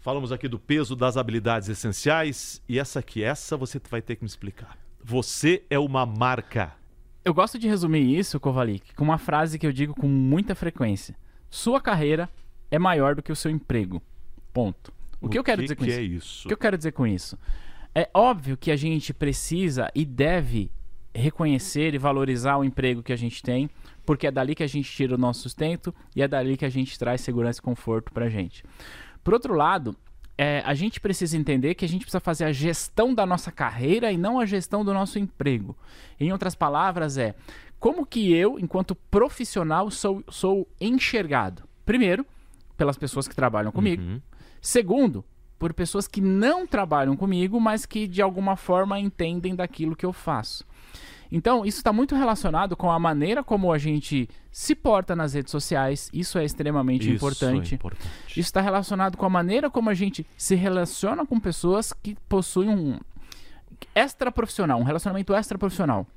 [0.00, 4.22] Falamos aqui do peso das habilidades essenciais e essa aqui, essa você vai ter que
[4.22, 4.76] me explicar.
[5.04, 6.72] Você é uma marca.
[7.24, 11.14] Eu gosto de resumir isso, Kovalik, com uma frase que eu digo com muita frequência.
[11.48, 12.28] Sua carreira
[12.70, 14.02] é maior do que o seu emprego.
[14.52, 14.92] Ponto.
[15.20, 16.00] O que eu quero dizer com que isso?
[16.00, 16.44] é isso?
[16.44, 17.38] O que eu quero dizer com isso?
[17.94, 20.70] É óbvio que a gente precisa e deve
[21.14, 23.68] reconhecer e valorizar o emprego que a gente tem,
[24.04, 26.70] porque é dali que a gente tira o nosso sustento e é dali que a
[26.70, 28.64] gente traz segurança e conforto pra gente.
[29.22, 29.94] Por outro lado,
[30.36, 34.10] é, a gente precisa entender que a gente precisa fazer a gestão da nossa carreira
[34.10, 35.76] e não a gestão do nosso emprego.
[36.18, 37.34] Em outras palavras, é
[37.78, 41.64] como que eu, enquanto profissional, sou, sou enxergado?
[41.84, 42.24] Primeiro,
[42.76, 44.02] pelas pessoas que trabalham comigo.
[44.02, 44.20] Uhum.
[44.60, 45.24] Segundo,
[45.62, 50.12] por pessoas que não trabalham comigo, mas que de alguma forma entendem daquilo que eu
[50.12, 50.66] faço.
[51.30, 55.52] Então, isso está muito relacionado com a maneira como a gente se porta nas redes
[55.52, 56.10] sociais.
[56.12, 57.74] Isso é extremamente Isso importante.
[57.74, 58.10] é importante.
[58.30, 62.68] Isso está relacionado com a maneira como a gente se relaciona com pessoas que possuem
[62.68, 62.98] um
[63.94, 66.08] extra profissional, um relacionamento extra profissional.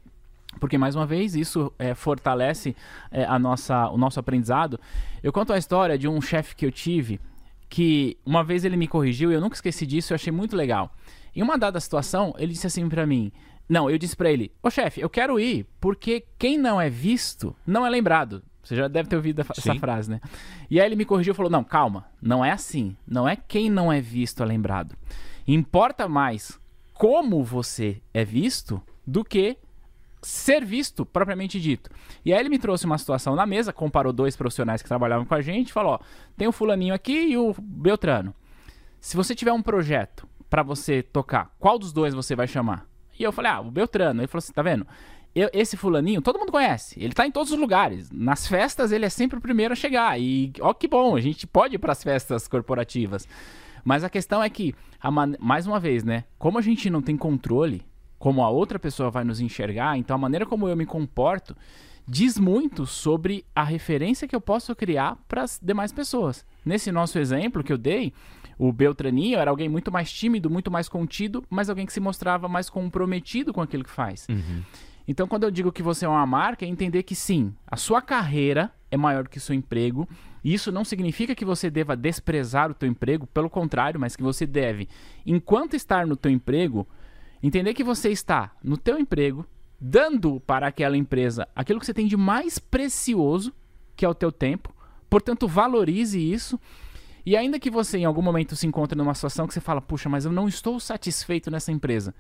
[0.60, 2.76] Porque, mais uma vez, isso é, fortalece
[3.12, 4.80] é, a nossa, o nosso aprendizado.
[5.22, 7.20] Eu conto a história de um chefe que eu tive
[7.70, 10.92] que uma vez ele me corrigiu e eu nunca esqueci disso, eu achei muito legal.
[11.36, 13.32] Em uma dada situação, ele disse assim pra mim:
[13.68, 17.56] Não, eu disse pra ele: Ô chefe, eu quero ir porque quem não é visto
[17.66, 18.42] não é lembrado.
[18.64, 19.78] Você já deve ter ouvido essa Sim.
[19.80, 20.20] frase, né?
[20.72, 22.96] E aí ele me corrigiu e falou: Não, calma, não é assim.
[23.08, 24.96] Não é quem não é visto é lembrado.
[25.48, 26.60] Importa mais
[26.94, 29.58] como você é visto do que
[30.26, 31.90] ser visto, propriamente dito.
[32.24, 35.36] E aí ele me trouxe uma situação na mesa, comparou dois profissionais que trabalhavam com
[35.36, 36.00] a gente, falou, ó,
[36.36, 38.34] tem o fulaninho aqui e o Beltrano.
[39.00, 42.88] Se você tiver um projeto pra você tocar, qual dos dois você vai chamar?
[43.20, 44.22] E eu falei, ah, o Beltrano.
[44.22, 44.86] Ele falou assim, tá vendo?
[45.36, 47.00] Eu- esse fulaninho, todo mundo conhece.
[47.02, 48.10] Ele tá em todos os lugares.
[48.12, 50.20] Nas festas, ele é sempre o primeiro a chegar.
[50.20, 53.28] E ó que bom, a gente pode ir pras festas corporativas.
[53.84, 56.24] Mas a questão é que, a mais uma vez, né?
[56.40, 57.86] Como a gente não tem controle,
[58.18, 61.56] como a outra pessoa vai nos enxergar, então a maneira como eu me comporto
[62.08, 66.46] diz muito sobre a referência que eu posso criar para as demais pessoas.
[66.64, 68.14] Nesse nosso exemplo que eu dei,
[68.58, 72.48] o Beltraninho era alguém muito mais tímido, muito mais contido, mas alguém que se mostrava
[72.48, 74.28] mais comprometido com aquilo que faz.
[74.30, 74.62] Uhum.
[75.08, 78.02] Então, quando eu digo que você é uma marca, é entender que sim, a sua
[78.02, 80.08] carreira é maior que o seu emprego.
[80.44, 84.24] E isso não significa que você deva desprezar o teu emprego, pelo contrário, mas que
[84.24, 84.88] você deve,
[85.26, 86.88] enquanto estar no teu emprego,
[87.42, 89.46] entender que você está no teu emprego,
[89.80, 93.54] dando para aquela empresa aquilo que você tem de mais precioso,
[93.96, 94.74] que é o teu tempo.
[95.10, 96.60] Portanto, valorize isso
[97.26, 100.08] E ainda que você em algum momento se encontre numa situação que você fala, puxa,
[100.08, 102.14] mas eu não estou satisfeito nessa empresa,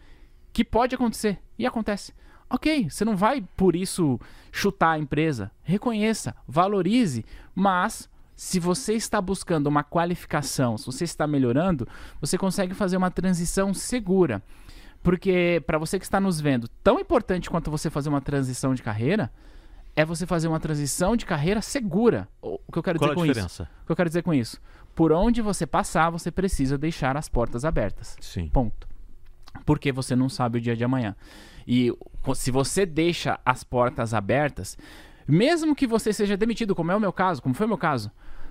[0.52, 2.12] que pode acontecer e acontece.
[2.50, 4.20] Ok, você não vai por isso
[4.52, 5.52] chutar a empresa.
[5.62, 11.88] Reconheça, valorize, mas se você está buscando uma qualificação, se você está melhorando,
[12.20, 14.42] você consegue fazer uma transição segura.
[15.06, 18.82] Porque para você que está nos vendo, tão importante quanto você fazer uma transição de
[18.82, 19.32] carreira
[19.96, 22.28] é você fazer uma transição de carreira segura.
[22.42, 23.64] O que eu quero Qual dizer a com diferença?
[23.64, 23.72] isso?
[23.84, 24.60] O que eu quero dizer com isso?
[24.96, 28.18] Por onde você passar, você precisa deixar as portas abertas.
[28.20, 28.50] Sim.
[28.50, 28.88] Ponto.
[29.64, 31.16] Porque você não sabe o dia de amanhã.
[31.68, 31.94] E
[32.34, 34.76] se você deixa as portas abertas,
[35.28, 38.10] mesmo que você seja demitido, como é o meu caso, como foi o meu caso,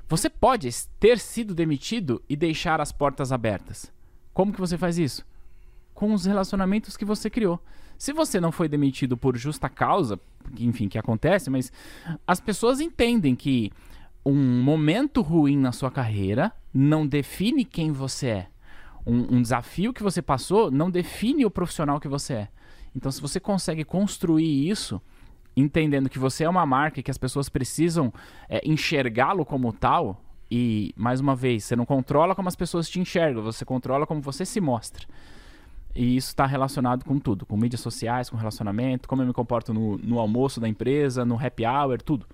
[0.08, 3.92] você pode ter sido demitido e deixar as portas abertas.
[4.32, 5.26] Como que você faz isso?
[5.94, 7.60] Com os relacionamentos que você criou.
[7.96, 10.18] Se você não foi demitido por justa causa,
[10.58, 11.72] enfim, que acontece, mas
[12.26, 13.70] as pessoas entendem que
[14.26, 18.48] um momento ruim na sua carreira não define quem você é.
[19.06, 22.48] Um, um, desafio que você passou não define o profissional que você é.
[22.96, 25.00] Então, se você consegue construir isso,
[25.56, 28.12] entendendo que você é uma marca e que as pessoas precisam
[28.48, 33.00] é, enxergá-lo como tal, e, mais uma vez, você não controla como as pessoas te
[33.00, 35.06] enxergam, você controla como você se mostra.
[35.94, 39.72] E isso está relacionado com tudo, com mídias sociais, com relacionamento, como eu me comporto
[39.72, 42.26] no, no almoço da empresa, no happy hour, tudo.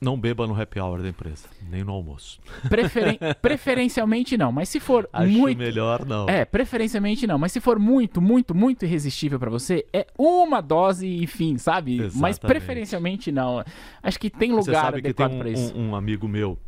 [0.00, 2.38] Não beba no happy hour da empresa, nem no almoço.
[2.68, 6.28] Preferen preferencialmente não, mas se for Acho muito melhor não.
[6.28, 11.06] É, preferencialmente não, mas se for muito, muito, muito irresistível para você, é uma dose
[11.08, 11.94] e fim, sabe?
[11.94, 12.18] Exatamente.
[12.20, 13.64] Mas preferencialmente não.
[14.02, 15.74] Acho que tem Você lugar sabe que tem adequado um, para isso.
[15.74, 16.58] um- um amigo meu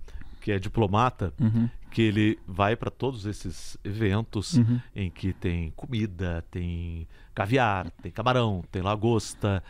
[0.41, 4.79] que é diplomata, Uhum, que ele vai para todos esses eventos uhum.
[4.95, 9.65] em que tem comida, tem caviar, tem camarão, tem lagosta.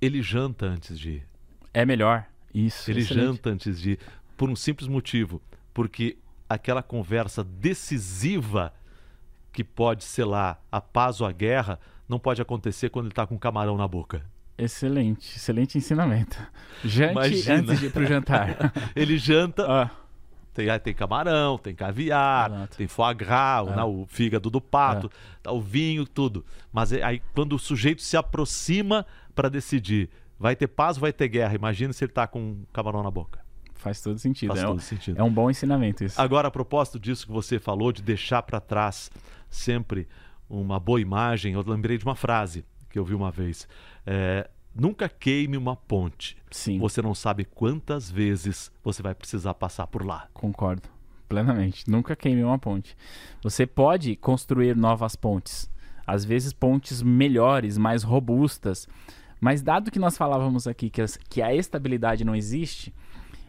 [0.00, 1.26] Ele janta antes de ir.
[1.72, 2.26] É melhor.
[2.52, 2.90] Isso.
[2.90, 3.24] Ele excelente.
[3.24, 4.00] janta antes de ir
[4.36, 5.40] por um simples motivo,
[5.72, 6.18] porque
[6.48, 8.74] aquela conversa decisiva
[9.52, 11.78] que pode selar a paz ou a guerra
[12.08, 14.26] não pode acontecer quando ele está com um camarão na boca.
[14.58, 16.36] Excelente, excelente ensinamento.
[16.84, 17.54] Jante Imagina.
[17.54, 18.72] antes de ir pro jantar.
[18.96, 19.90] Ele janta, Ah,
[20.58, 22.76] tem, aí tem camarão, tem caviar, Exato.
[22.78, 23.76] tem foie gras, o- É.
[23.76, 25.08] né, o fígado do pato,
[25.40, 26.44] tá, o vinho, tudo.
[26.72, 29.06] Mas é- aí quando o sujeito se aproxima
[29.36, 31.54] para decidir, vai ter paz ou vai ter guerra?
[31.54, 33.46] Imagina se ele está com um camarão na boca.
[33.80, 34.48] faz todo sentido.
[34.48, 35.20] Faz é, um- todo sentido.
[35.20, 36.20] é um bom ensinamento isso.
[36.20, 39.08] Agora, a propósito disso que você falou, de deixar para trás
[39.48, 40.08] sempre
[40.50, 43.68] uma boa imagem, eu lembrei de uma frase que eu vi uma vez.
[44.04, 46.36] É, Nunca queime uma ponte.
[46.50, 50.28] Sim, Você não sabe quantas vezes você vai precisar passar por lá.
[50.32, 50.88] concordo.
[51.28, 51.84] Plenamente.
[51.90, 52.96] Nunca queime uma ponte.
[53.42, 55.70] Você pode construir novas pontes.
[56.06, 58.88] Às vezes pontes melhores, mais robustas.
[59.38, 62.94] Mas dado que nós falávamos aqui que, as- que a estabilidade não existe,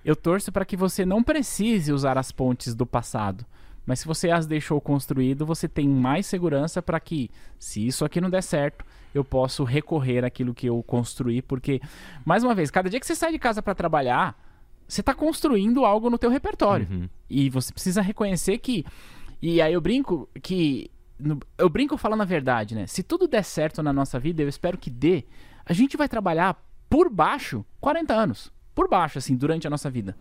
[0.03, 3.45] eu torço para que você não precise usar as pontes do passado.
[3.85, 8.19] Mas se você as deixou construído, você tem mais segurança para que, se isso aqui
[8.19, 11.81] não der certo, eu posso recorrer àquilo que eu construí, porque,
[12.25, 14.37] mais uma vez, cada dia que você sai de casa para trabalhar,
[14.87, 16.87] você está construindo algo no teu repertório.
[16.89, 17.09] Uhum.
[17.29, 18.85] E você precisa reconhecer que.
[19.41, 20.89] E aí eu brinco que.
[21.19, 22.87] no- Eu brinco falando a verdade, né?
[22.87, 25.25] Se tudo der certo na nossa vida, eu espero que dê.
[25.65, 28.51] A gente vai trabalhar por baixo 40 anos.
[28.73, 30.15] Por baixo, assim, durante a nossa vida.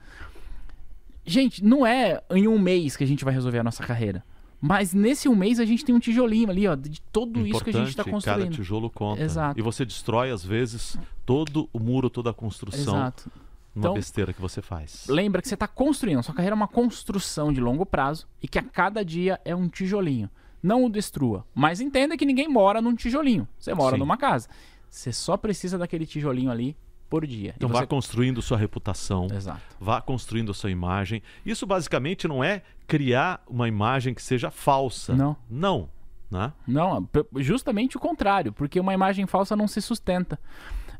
[1.25, 4.25] Gente, não é em um mês que a gente vai resolver a nossa carreira.
[4.61, 7.71] Mas nesse um mês a gente tem um tijolinho ali, ó, de tudo isso que
[7.71, 8.57] a gente está Importante, cada construindo.
[8.57, 9.23] tijolo conta.
[9.23, 9.59] Exato.
[9.59, 13.31] E você destrói, às vezes, todo o muro, toda a construção Exato.
[13.75, 15.07] numa Então, besteira que você faz.
[15.09, 16.23] Lembra que você está construindo.
[16.25, 19.69] Sua carreira é uma construção de longo prazo e que a cada dia é um
[19.69, 20.29] tijolinho.
[20.61, 21.47] Não o destrua.
[21.55, 23.47] Mas entenda que ninguém mora num tijolinho.
[23.61, 24.01] Você mora Sim.
[24.01, 24.49] numa casa.
[24.91, 26.77] Você só precisa daquele tijolinho ali
[27.09, 27.55] por dia.
[27.57, 27.81] Então você...
[27.81, 29.61] vá construindo sua reputação, Exato.
[29.81, 31.23] vá construindo a sua imagem.
[31.45, 35.15] Isso basicamente não é criar uma imagem que seja falsa.
[35.15, 35.37] Não.
[35.49, 35.89] Não.
[36.31, 36.53] Né?
[36.67, 40.39] Não, justamente o contrário, porque uma imagem falsa não se sustenta.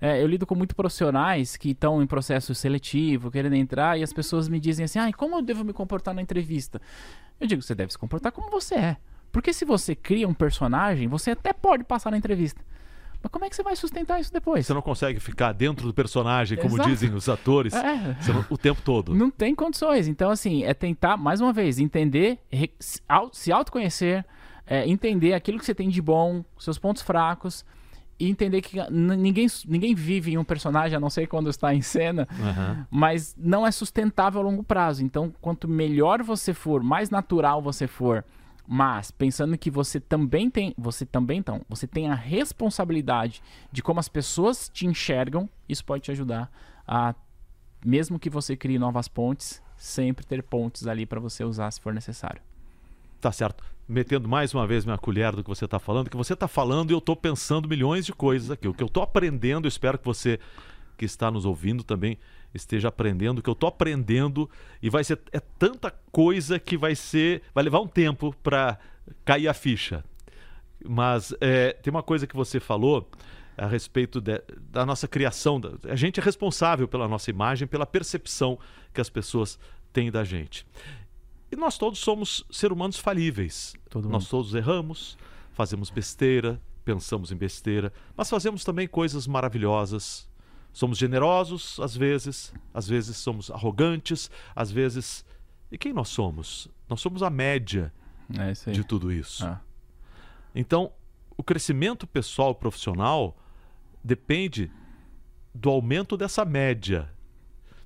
[0.01, 4.13] É, eu lido com muitos profissionais que estão em processo seletivo, querendo entrar, e as
[4.13, 6.81] pessoas me dizem assim: ah, como eu devo me comportar na entrevista?
[7.39, 8.97] Eu digo: você deve se comportar como você é.
[9.31, 12.65] Porque se você cria um personagem, você até pode passar na entrevista.
[13.23, 14.67] Mas como é que você vai sustentar isso depois?
[14.67, 16.89] Você não consegue ficar dentro do personagem, como Exato.
[16.89, 18.17] dizem os atores, É.
[18.33, 19.15] não- o tempo todo.
[19.15, 20.07] Não tem condições.
[20.07, 22.39] Então, assim, é tentar, mais uma vez, entender,
[22.79, 24.25] se au- se autoconhecer,
[24.67, 27.65] é, entender aquilo que você tem de bom, seus pontos fracos,
[28.21, 31.81] e entender que ninguém, ninguém vive em um personagem, a não ser quando está em
[31.83, 32.87] cena, Aham.
[32.91, 35.05] mas não é sustentável a longo prazo.
[35.05, 38.25] Então, quanto melhor você for, mais natural você for,
[38.71, 43.43] mas pensando que você também tem, você também então, você tem a responsabilidade
[43.73, 46.53] de como as pessoas te enxergam, isso pode te ajudar
[46.87, 47.15] a
[47.83, 51.95] mesmo que você crie novas pontes, sempre ter pontes ali para você usar se for
[51.95, 52.43] necessário.
[53.23, 53.65] Tá certo.
[53.89, 56.91] Metendo mais uma vez minha colher do que você está falando, que você está falando
[56.91, 58.69] e eu estou pensando milhões de coisas aqui.
[58.69, 60.39] O que eu estou aprendendo, espero que você
[60.99, 62.19] que está nos ouvindo também
[62.55, 64.49] esteja aprendendo, que eu estou aprendendo
[64.83, 68.79] e vai ser é tanta coisa que vai ser, vai levar um tempo para
[69.25, 70.05] cair a ficha.
[70.85, 73.09] Mas é, tem uma coisa que você falou
[73.57, 74.41] a respeito de,
[74.71, 75.61] da nossa criação.
[75.89, 78.59] A gente é responsável pela nossa imagem, pela percepção
[78.95, 79.59] que as pessoas
[79.93, 80.65] têm da gente.
[81.51, 83.75] E nós todos somos seres humanos falíveis.
[83.91, 84.31] Todo nós mundo.
[84.31, 85.19] todos erramos,
[85.53, 90.29] fazemos besteira, pensamos em besteira, mas fazemos também coisas maravilhosas.
[90.73, 95.25] Somos generosos às vezes, às vezes somos arrogantes, às vezes.
[95.73, 96.69] E quem nós somos?
[96.89, 97.93] Nós somos a média
[98.39, 99.45] É de tudo isso.
[99.45, 99.61] Ah,
[100.55, 100.93] Então,
[101.37, 103.37] o crescimento pessoal profissional
[104.03, 104.71] depende
[105.55, 107.11] do aumento dessa média.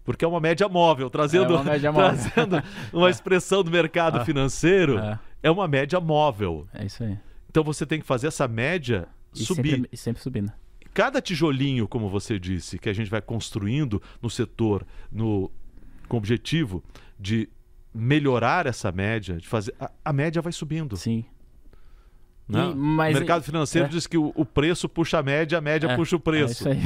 [0.05, 2.19] Porque é uma média móvel, trazendo, É uma média móvel.
[2.35, 2.63] trazendo
[2.93, 4.25] uma expressão do mercado Ah.
[4.25, 6.67] financeiro, é, é uma média móvel.
[6.75, 7.19] é isso aí.
[7.49, 9.71] Então você tem que fazer essa média E subir.
[9.77, 10.53] sempre, e sempre subindo.
[10.95, 15.51] Cada tijolinho, como você disse, que a gente vai construindo no setor, no,
[16.09, 16.83] com o objetivo
[17.19, 17.49] de
[17.95, 19.75] melhorar essa média, de fazer.
[19.81, 20.97] A, a média vai subindo.
[20.97, 21.25] Sim.
[22.49, 22.71] né?
[22.71, 23.91] E- mas o mercado financeiro é.
[23.91, 26.53] diz que o, o preço puxa a média, a média É, puxa o É preço.
[26.53, 26.81] isso aí.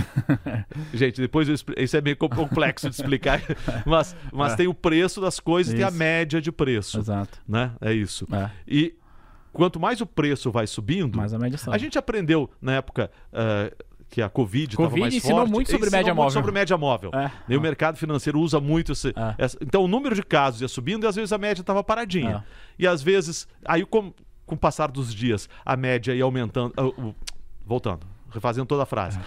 [0.94, 3.40] Gente, depois eu expli- isso é meio com- complexo de explicar,
[3.86, 4.56] mas, mas É.
[4.56, 7.40] tem o preço das coisas e tem a média de preço, Exato.
[7.48, 7.72] né?
[7.80, 8.26] É isso.
[8.32, 8.94] É, E
[9.52, 11.74] quanto mais o preço vai subindo, mas a média sobe.
[11.74, 13.72] a gente aprendeu na época eh,
[14.16, 16.40] que a Covid estava Covid mais ensinou forte, muito sobre ensinou média muito móvel.
[16.40, 17.10] sobre média móvel.
[17.12, 17.30] É.
[17.50, 19.34] E o mercado financeiro usa muito esse, É.
[19.36, 22.42] essa- então o número de casos ia subindo e às vezes a média estava paradinha.
[22.48, 22.52] É.
[22.78, 24.14] E às vezes, aí com,
[24.46, 26.72] com o passar dos dias, a média ia aumentando.
[26.78, 27.14] ah, o-
[27.66, 29.20] voltando, refazendo toda a frase.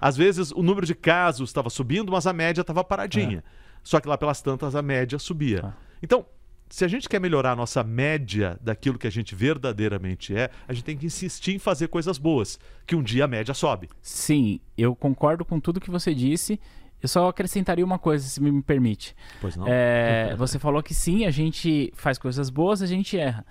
[0.00, 3.44] Às vezes o número de casos estava subindo, mas a média estava paradinha.
[3.84, 5.66] Só que lá pelas tantas a média subia.
[5.68, 5.72] É.
[6.02, 6.26] Então,
[6.72, 10.72] se a gente quer melhorar a nossa média daquilo que a gente verdadeiramente é, a
[10.72, 13.90] gente tem que insistir em fazer coisas boas, que um dia a média sobe.
[14.00, 16.58] Sim, eu concordo com tudo que você disse.
[17.02, 19.14] Eu só acrescentaria uma coisa, se me permite.
[19.38, 19.66] Pois não?
[19.68, 23.44] É, você falou que sim, a gente faz coisas boas, a gente erra.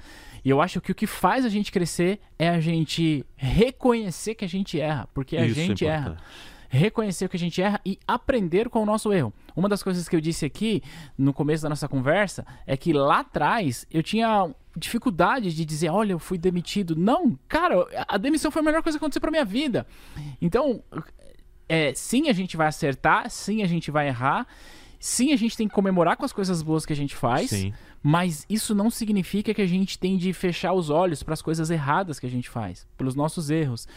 [0.43, 4.45] E eu acho que o que faz a gente crescer é a gente reconhecer que
[4.45, 6.17] a gente erra, porque a Isso é gente erra.
[6.73, 9.33] Reconhecer que a gente erra e aprender com o nosso erro.
[9.53, 10.81] Uma das coisas que eu disse aqui
[11.17, 16.13] no começo da nossa conversa é que lá atrás eu tinha dificuldade de dizer, olha,
[16.13, 16.95] eu fui demitido.
[16.95, 19.85] Não, cara, a demissão foi a melhor coisa que aconteceu pra minha vida.
[20.41, 20.81] Então,
[21.67, 24.47] é, sim, a gente vai acertar, sim, a gente vai errar,
[24.97, 27.73] sim, a gente tem que comemorar com as coisas boas que a gente faz, Sim.
[28.01, 31.69] mas isso não significa que a gente tem de fechar os olhos para as coisas
[31.69, 33.89] erradas que a gente faz, pelos nossos erros.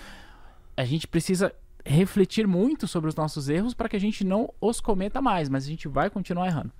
[0.76, 1.54] A gente precisa
[1.84, 5.64] refletir muito sobre os nossos erros para que a gente não os cometa mais, mas
[5.64, 6.72] a gente vai continuar errando.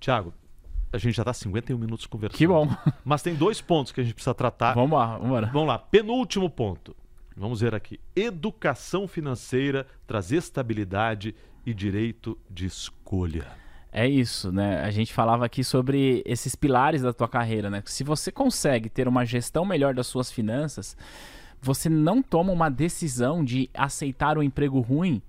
[0.00, 0.34] Tiago,
[0.92, 2.38] a gente já está 51 minutos conversando.
[2.38, 2.68] Que bom.
[3.04, 4.74] Mas tem dois pontos que a gente precisa tratar.
[4.74, 5.46] Vamos lá, vamos embora.
[5.52, 6.96] Vamos lá, penúltimo ponto.
[7.36, 8.00] Vamos ver aqui.
[8.16, 13.46] Educação financeira traz estabilidade e direito de escolha.
[13.92, 14.82] É isso, né?
[14.82, 17.82] A gente falava aqui sobre esses pilares da tua carreira, né?
[17.86, 20.96] Se você consegue ter uma gestão melhor das suas finanças,
[21.60, 25.22] você não toma uma decisão de aceitar o emprego ruim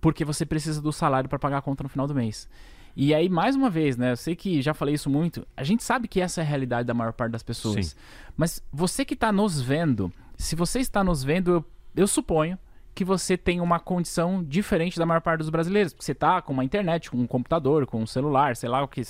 [0.00, 2.48] porque você precisa do salário para pagar a conta no final do mês.
[2.96, 4.12] E aí, mais uma vez, né?
[4.12, 5.46] Eu sei que já falei isso muito.
[5.56, 7.86] A gente sabe que essa é a realidade da maior parte das pessoas.
[7.86, 7.96] Sim.
[8.36, 11.64] Mas você que está nos vendo, se você está nos vendo, eu,
[11.96, 12.58] eu suponho
[12.94, 15.92] que você tem uma condição diferente da maior parte dos brasileiros.
[15.92, 18.86] Porque você está com uma internet, com um computador, com um celular, sei lá o
[18.86, 19.02] que.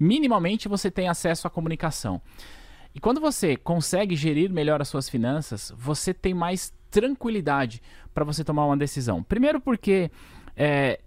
[0.00, 2.22] Minimamente você tem acesso à comunicação.
[2.94, 7.82] E quando você consegue gerir melhor as suas finanças, você tem mais tranquilidade
[8.14, 9.22] para você tomar uma decisão.
[9.22, 10.10] Primeiro porque
[10.56, 11.00] é,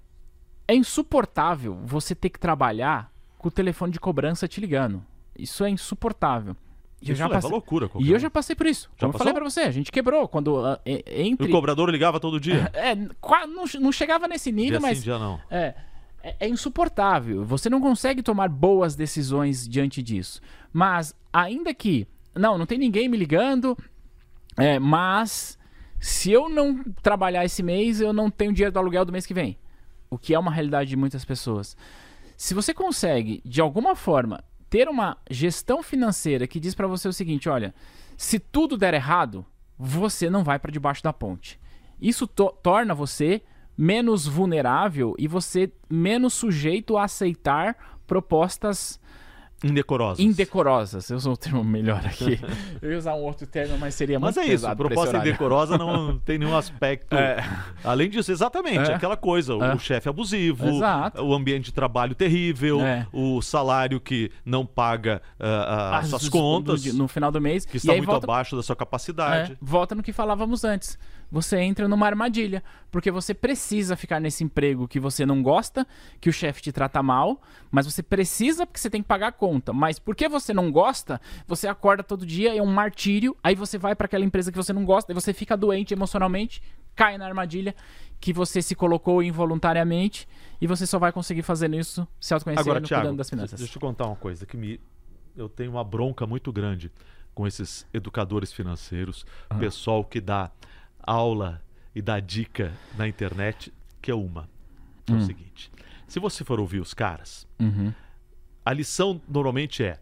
[0.67, 5.03] é insuportável você ter que trabalhar com o telefone de cobrança te ligando.
[5.37, 6.55] Isso é insuportável.
[7.01, 7.89] E eu Isso já leva passei- loucura.
[7.89, 8.87] qualquer e eu já passei por isso.
[8.95, 9.49] Já Como eu falei passou?
[9.49, 10.55] você, a gente quebrou quando
[10.85, 12.69] E entre o cobrador ligava todo dia?
[12.75, 15.39] é, não, não chegava nesse nível, dia mas sim, dia não.
[15.49, 15.73] é,
[16.21, 17.43] é, é insuportável.
[17.43, 20.39] Você não consegue tomar boas decisões diante disso.
[20.73, 22.07] Mas, ainda que.
[22.35, 23.77] Não, não tem ninguém me ligando.
[24.57, 25.57] é, mas,
[25.99, 29.33] se eu não trabalhar esse mês, eu não tenho dinheiro do aluguel do mês que
[29.33, 29.57] vem.
[30.09, 31.75] O que é uma realidade de muitas pessoas.
[32.35, 37.13] Se você consegue, de alguma forma, ter uma gestão financeira que diz pra você o
[37.13, 37.73] seguinte: olha,
[38.17, 39.45] se tudo der errado,
[39.77, 41.59] você não vai pra debaixo da ponte.
[42.01, 43.41] Isso to- torna você
[43.77, 48.99] menos vulnerável e você menos sujeito a aceitar propostas
[49.63, 50.19] Indecorosas.
[50.19, 51.09] indecorosas.
[51.09, 52.39] Eu uso um termo melhor aqui.
[52.81, 56.17] Eu ia usar um outro termo, mas seria Mas muito é isso, proposta indecorosa não
[56.25, 57.15] tem nenhum aspecto.
[57.15, 57.37] É.
[57.83, 58.95] Além disso, exatamente, É.
[58.95, 59.77] aquela coisa, o É.
[59.77, 61.21] chefe abusivo, Exato.
[61.21, 63.05] o ambiente de trabalho terrível, É.
[63.13, 67.65] o salário que não paga ah, as As- suas contas, do- no final do mês.
[67.65, 69.51] que está muito volta, abaixo da sua capacidade.
[69.53, 70.97] é, volta no que falávamos antes.
[71.31, 72.61] Você entra numa armadilha,
[72.91, 75.87] porque você precisa ficar nesse emprego que você não gosta,
[76.19, 79.31] que o chefe te trata mal, mas você precisa porque você tem que pagar a
[79.31, 79.71] conta.
[79.71, 83.95] Mas porque você não gosta, você acorda todo dia, é um martírio, aí você vai
[83.95, 86.61] para aquela empresa que você não gosta, aí você fica doente emocionalmente,
[86.93, 87.73] cai na armadilha
[88.19, 90.27] que você se colocou involuntariamente
[90.59, 93.57] e você só vai conseguir fazer isso se autoconhecendo, Agora, Thiago, cuidando das finanças.
[93.57, 94.79] deixa eu te contar uma coisa que me
[95.35, 96.91] eu tenho uma bronca muito grande
[97.33, 99.25] com esses educadores financeiros,
[99.57, 100.51] pessoal que dá
[101.03, 101.61] aula
[101.95, 104.49] e dá dica na internet, que é uma.
[105.07, 105.25] É o Hum.
[105.25, 105.71] seguinte,
[106.07, 107.93] se você for ouvir os caras, Uhum.
[108.65, 109.99] a lição normalmente é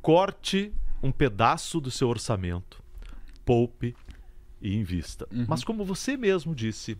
[0.00, 0.72] corte
[1.02, 2.82] um pedaço do seu orçamento,
[3.44, 3.94] poupe
[4.60, 5.26] e invista.
[5.32, 5.46] Uhum.
[5.48, 6.96] Mas como você mesmo disse,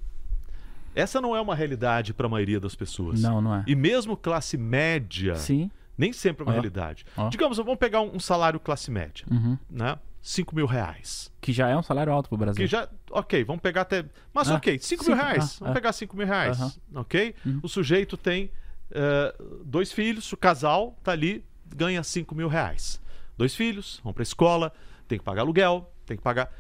[0.95, 3.21] essa não é uma realidade para a maioria das pessoas.
[3.21, 3.65] Não, não é.
[3.67, 5.71] E mesmo classe média, Sim.
[5.97, 7.05] nem sempre é uma realidade.
[7.31, 9.57] Digamos, vamos pegar um, um salário classe média, Uhum.
[9.71, 9.99] né?
[10.23, 11.31] 5 mil reais.
[11.41, 12.63] Que já é um salário alto pro Brasil.
[12.63, 14.05] Que já, ok, vamos pegar até.
[14.33, 15.57] Mas Ah, ok, 5 mil reais.
[15.57, 15.75] ah, vamos ah.
[15.75, 16.81] pegar 5 mil reais.
[16.95, 17.35] Ok?
[17.45, 17.61] Uhum.
[17.63, 18.51] O sujeito tem
[18.93, 23.01] eh, dois filhos, o casal tá ali, ganha 5 mil reais.
[23.37, 24.73] Dois filhos, vão pra escola,
[25.09, 26.53] tem que pagar aluguel, tem que pagar.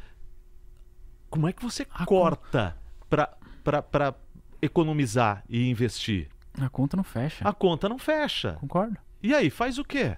[1.30, 2.76] Como é que você corta
[3.08, 4.14] pra
[4.60, 6.28] economizar e investir?
[6.60, 7.48] A conta não fecha.
[7.48, 8.54] A conta não fecha.
[8.54, 8.96] Concordo.
[9.22, 10.16] E aí, faz o quê?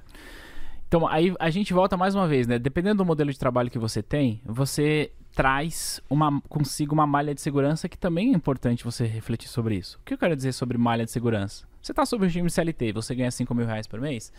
[0.96, 2.56] Então, aí a gente volta mais uma vez, né?
[2.56, 7.40] Dependendo do modelo de trabalho que você tem, você traz uma, consigo uma malha de
[7.40, 9.98] segurança que também é importante você refletir sobre isso.
[9.98, 11.66] O que eu quero dizer sobre malha de segurança?
[11.82, 14.32] Você está sob o regime CLT, você ganha 5 mil reais por mês.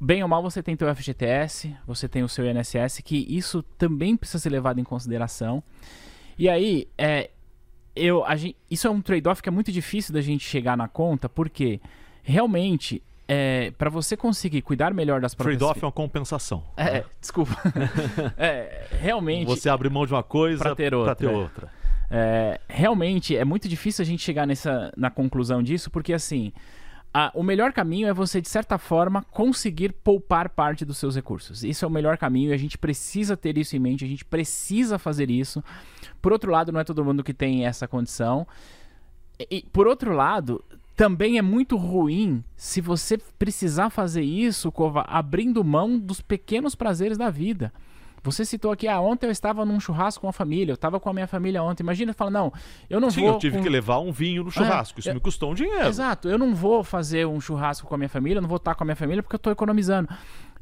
[0.00, 4.16] Bem ou mal, você tem teu FGTS, você tem o seu INSS, que isso também
[4.16, 5.62] precisa ser levado em consideração.
[6.36, 7.30] E aí, é,
[7.94, 10.88] eu, a gen- isso é um trade-off que é muito difícil da gente chegar na
[10.88, 11.80] conta, porque
[12.24, 15.58] realmente, é, para você conseguir cuidar melhor das próprias...
[15.58, 16.64] Trade-off é uma compensação.
[16.76, 17.56] É, desculpa.
[18.36, 21.30] é, realmente, Você abre mão de uma coisa Pra ter outra, ter é.
[21.30, 21.70] outra.
[22.10, 26.52] é, realmente é muito difícil a gente chegar nessa, na conclusão disso, porque assim,
[27.32, 31.62] o melhor caminho é você, de certa forma, conseguir poupar parte dos seus recursos.
[31.62, 34.24] Isso é o melhor caminho e a gente precisa ter isso em mente, a gente
[34.24, 35.62] precisa fazer isso.
[36.20, 38.46] Por outro lado, não é todo mundo que tem essa condição.
[39.50, 40.64] E, por outro lado,
[40.96, 47.18] também é muito ruim se você precisar fazer isso, Cova, abrindo mão dos pequenos prazeres
[47.18, 47.72] da vida.
[48.22, 51.10] Você citou aqui, ah, ontem eu estava num churrasco com a família, eu estava com
[51.10, 51.82] a minha família ontem.
[51.82, 52.50] Imagina, fala, não,
[52.88, 53.30] eu não Sim, vou.
[53.32, 54.98] eu tive com- que levar um vinho no churrasco.
[54.98, 55.86] Isso eu- me custou um dinheiro.
[55.86, 58.74] Exato, eu não vou fazer um churrasco com a minha família, eu não vou estar
[58.74, 60.08] com a minha família porque eu estou economizando.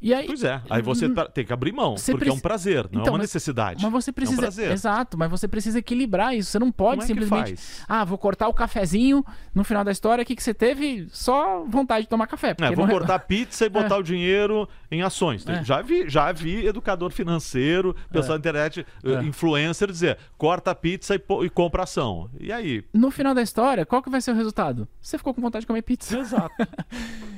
[0.03, 0.61] E aí, Pois é.
[0.69, 3.13] Aí você tá- tem que abrir mão, porque é um preci- prazer, não é Então,
[3.13, 3.81] uma mas- necessidade.
[3.81, 4.65] mas você É um precisa.
[4.73, 6.51] exato, mas você precisa equilibrar isso.
[6.51, 7.47] Você não pode Como é simplesmente.
[7.55, 7.85] faz?
[7.87, 9.23] Ah, vou cortar o cafezinho
[9.55, 10.21] no final da história.
[10.21, 11.07] O que, que você teve?
[11.11, 12.53] Só vontade de tomar café.
[12.59, 15.47] É, vou não é- cortar pizza e botar o dinheiro em ações.
[15.47, 15.63] É.
[15.63, 19.23] Já vi, já vi educador financeiro, pessoal da internet, eh, É.
[19.23, 22.29] influencer dizer, corta pizza e, e compra ação.
[22.41, 22.83] E aí?
[22.93, 24.85] No final da história, qual que vai ser o resultado?
[25.01, 26.17] Você ficou com vontade de comer pizza.
[26.17, 26.53] Exato.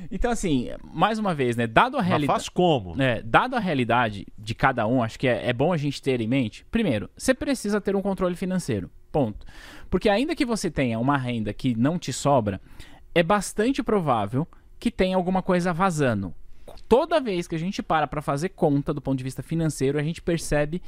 [0.08, 1.66] Então, assim, mais uma vez, né?
[1.66, 2.38] Dado a realidade.
[2.56, 3.00] Como?
[3.00, 6.20] É, dado a realidade de cada um, acho que é, é bom a gente ter
[6.20, 6.64] em mente.
[6.70, 8.90] Primeiro, você precisa ter um controle financeiro.
[9.12, 9.46] Ponto.
[9.90, 12.60] Porque ainda que você tenha uma renda que não te sobra,
[13.14, 14.46] é bastante provável
[14.78, 16.34] que tenha alguma coisa vazando.
[16.88, 20.02] Toda vez que a gente para para fazer conta do ponto de vista financeiro, a
[20.02, 20.82] gente percebe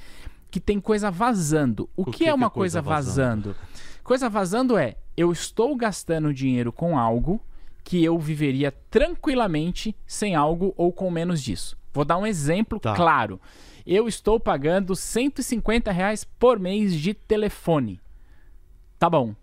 [0.50, 1.88] que tem coisa vazando.
[1.96, 3.56] O, O que, que é uma coisa coisa vazando?
[4.02, 7.40] Coisa vazando é eu estou gastando dinheiro com algo
[7.88, 11.74] que eu viveria tranquilamente sem algo ou com menos disso.
[11.90, 12.94] Vou dar um exemplo Tá.
[12.94, 13.40] claro.
[13.86, 17.98] Eu estou pagando 150 reais por mês de telefone.
[18.98, 19.34] Tá bom.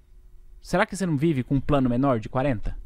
[0.62, 2.78] Será que você não vive com um plano menor de 40?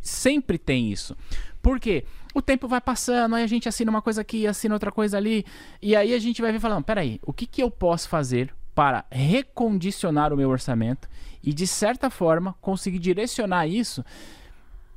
[0.00, 1.16] Sempre tem isso.
[1.62, 2.04] Por quê?
[2.34, 5.46] O tempo vai passando, aí a gente assina uma coisa aqui, assina outra coisa ali,
[5.80, 9.04] e aí a gente vai ver falando, peraí, o que, que eu posso fazer para
[9.12, 11.08] recondicionar o meu orçamento
[11.40, 14.04] e, de certa forma, conseguir direcionar isso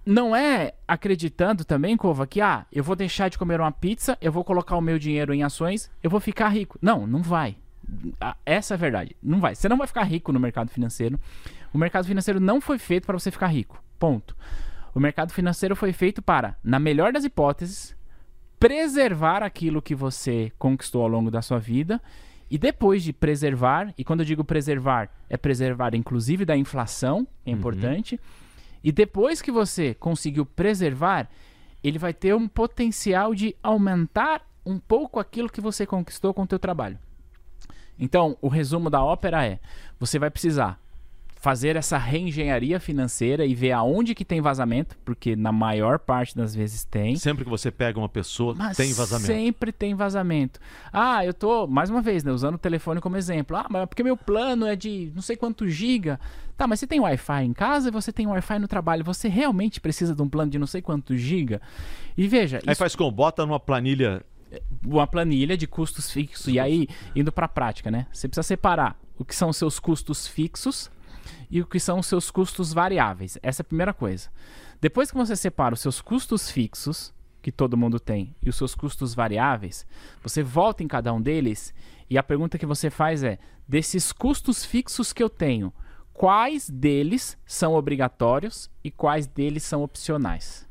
[0.10, 4.32] não é acreditando também, Cova, que ah, eu vou deixar de comer uma pizza, eu
[4.32, 6.80] vou colocar o meu dinheiro em ações, eu vou ficar rico.
[6.82, 7.57] Não, não vai.
[8.43, 9.16] Essa é a verdade.
[9.22, 9.53] Não vai.
[9.53, 11.20] Você não vai ficar rico no mercado financeiro.
[11.72, 13.84] O mercado financeiro não foi feito para você ficar rico.
[13.99, 14.36] Ponto.
[14.95, 17.95] O mercado financeiro foi feito para, na melhor das hipóteses,
[18.60, 22.01] preservar aquilo que você conquistou ao longo da sua vida
[22.49, 27.51] e depois de preservar, e quando eu digo preservar, é preservar inclusive da inflação, é
[27.51, 28.20] importante.
[28.84, 31.30] E depois que você conseguiu preservar,
[31.84, 36.48] ele vai ter um potencial de aumentar um pouco aquilo que você conquistou com o
[36.48, 37.00] teu trabalho.
[37.98, 39.60] Então, o resumo da ópera é:
[40.00, 40.80] você vai precisar
[41.40, 46.54] fazer essa reengenharia financeira e ver aonde que tem vazamento, porque na maior parte das
[46.54, 47.16] vezes tem.
[47.16, 49.28] Sempre que você pega uma pessoa, Mas tem vazamento.
[49.28, 50.60] Sempre tem vazamento.
[50.92, 53.56] Ah, eu tô, mais uma vez, né, usando o telefone como exemplo.
[53.56, 56.20] Ah, mas é porque meu plano é de não sei quanto giga.
[56.58, 59.06] Tá, mas você tem Wi-Fi em casa e você tem Wi-Fi no trabalho.
[59.06, 61.62] Você realmente precisa de um plano de não sei quanto giga?
[62.18, 63.12] E veja, Aí isso faz como?
[63.12, 64.26] Bota numa planilha.
[64.86, 66.54] uma planilha de custos fixos.
[66.54, 66.86] E aí,
[67.16, 68.08] indo para a prática, né?
[68.12, 70.92] Você precisa separar o que são os seus custos fixos
[71.50, 73.38] e o que são os seus custos variáveis.
[73.42, 74.30] Essa é a primeira coisa.
[74.82, 78.76] Depois que você separa os seus custos fixos, que todo mundo tem, e os seus
[78.76, 79.86] custos variáveis,
[80.22, 81.74] você volta em cada um deles
[82.10, 85.74] e a pergunta que você faz é: desses custos fixos que eu tenho,
[86.14, 90.69] quais deles são obrigatórios e quais deles são opcionais?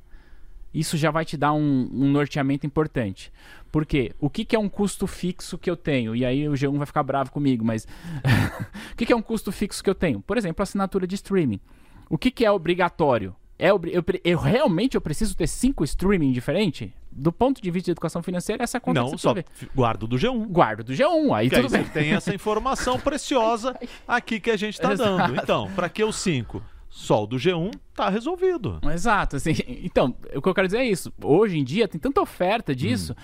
[0.79, 3.33] Isso já vai te dar um, um norteamento importante.
[3.73, 6.15] Porque o que, que é um custo fixo que eu tenho?
[6.17, 7.85] E aí o G1 vai ficar bravo comigo, mas
[8.93, 10.21] o que, que é um custo fixo que eu tenho?
[10.21, 11.61] Por exemplo, assinatura de streaming.
[12.09, 13.35] O que, que é obrigatório?
[13.59, 16.91] É obri- eu, eu realmente eu preciso ter cinco streaming diferentes?
[17.11, 19.35] Do ponto de vista de educação financeira, essa conta Não, você só
[19.75, 20.47] guardo do G1.
[20.47, 21.89] Guardo do G1, aí Que aí tudo você bem.
[21.89, 23.77] tem essa informação preciosa
[24.07, 25.35] aqui que a gente está dando.
[25.43, 26.63] Então, para que o 5?
[26.89, 28.81] Só o do G1 tá resolvido.
[28.93, 29.53] Exato, assim.
[29.83, 31.13] Então, o que eu quero dizer é isso.
[31.23, 33.15] Hoje em dia tem tanta oferta disso.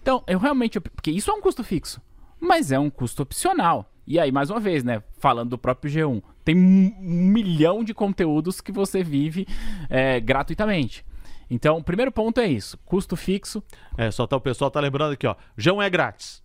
[0.00, 0.80] Então, eu realmente.
[0.80, 2.00] Porque isso é um custo fixo,
[2.40, 3.92] mas é um custo opcional.
[4.06, 5.02] E aí, mais uma vez, né?
[5.18, 9.46] Falando do próprio G1, tem um milhão de conteúdos que você vive
[9.88, 11.04] é, gratuitamente.
[11.48, 13.62] Então, o primeiro ponto é isso: custo fixo.
[13.96, 15.36] É, só tá o pessoal tá lembrando aqui, ó.
[15.58, 16.42] G1 é grátis.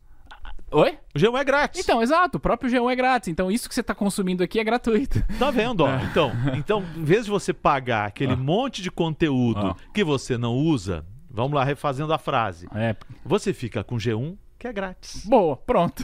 [0.72, 0.97] Oi?
[1.16, 1.82] O G1 é grátis.
[1.84, 3.30] Então, exato, o próprio G1 é grátis.
[3.30, 5.24] Então, isso que você está consumindo aqui é gratuito.
[5.39, 5.89] Tá vendo, ó?
[6.11, 9.76] Então, então, em vez de você pagar aquele monte de conteúdo Ah.
[9.93, 12.68] que você não usa, vamos lá refazendo a frase.
[12.76, 15.26] É, Você fica com G1, que é grátis.
[15.26, 16.03] boa, pronto.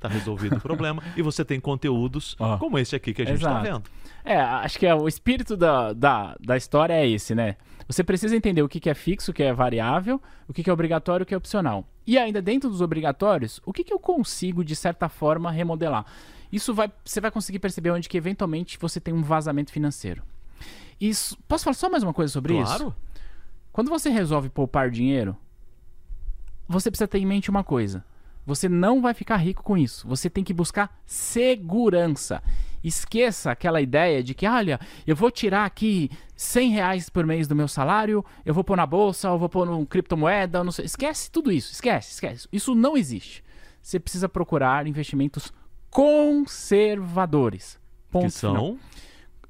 [0.00, 1.02] Tá resolvido o problema.
[1.16, 2.56] E você tem conteúdos Ah.
[2.58, 3.64] como esse aqui que a gente tá Exato.
[3.64, 3.82] vendo.
[4.24, 7.56] É, acho que é, o espírito da, da, da história é esse, né?
[7.86, 10.68] Você precisa entender o que, que é fixo, o que é variável, o que, que
[10.68, 11.86] é obrigatório, o que é opcional.
[12.06, 16.04] E ainda dentro dos obrigatórios, o que, que eu consigo, de certa forma, remodelar?
[16.52, 20.22] Isso vai, você vai conseguir perceber onde que eventualmente você tem um vazamento financeiro.
[21.00, 22.76] Isso, posso falar só mais uma coisa sobre isso?
[22.76, 22.94] Claro.
[23.72, 25.36] Quando você resolve poupar dinheiro,
[26.68, 28.04] você precisa ter em mente uma coisa.
[28.48, 30.08] Você não vai ficar rico com isso.
[30.08, 32.42] Você tem que buscar segurança.
[32.82, 37.54] Esqueça aquela ideia de que, olha, eu vou tirar aqui 100 reais por mês do
[37.54, 40.86] meu salário, eu vou pôr na bolsa, eu vou pôr num criptomoeda, não sei.
[40.86, 41.72] Esquece tudo isso.
[41.72, 42.48] Esquece, esquece.
[42.50, 43.44] Isso não existe.
[43.82, 45.52] Você precisa procurar investimentos
[45.90, 47.78] conservadores.
[48.10, 48.56] Ponto Que final.
[48.56, 48.78] são.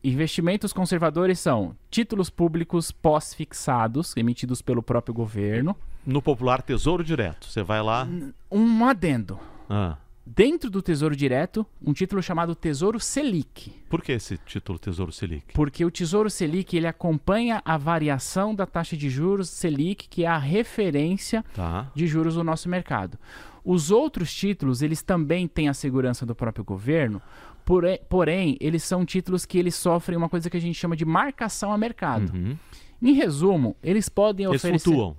[0.02, 5.76] Investimentos conservadores são títulos públicos pós-fixados, emitidos pelo próprio governo.
[6.08, 7.46] No popular Tesouro Direto.
[7.46, 8.08] Você vai lá.
[8.50, 9.38] Um adendo.
[9.68, 9.96] Ah,
[10.30, 13.70] Dentro do Tesouro Direto, um título chamado Tesouro Selic.
[13.88, 15.54] por que esse título Tesouro Selic?
[15.54, 20.28] Porque o Tesouro Selic ele acompanha a variação da taxa de juros Selic, que é
[20.28, 21.90] a referência Tá.
[21.94, 23.18] de juros do nosso mercado.
[23.64, 27.22] Os outros títulos, eles também têm a segurança do próprio governo,
[27.64, 31.06] pore- porém, eles são títulos que eles sofrem uma coisa que a gente chama de
[31.06, 32.34] marcação a mercado.
[32.34, 32.54] Uhum.
[33.00, 34.84] Em resumo, eles podem Eles oferecer.
[34.84, 35.16] flutuam.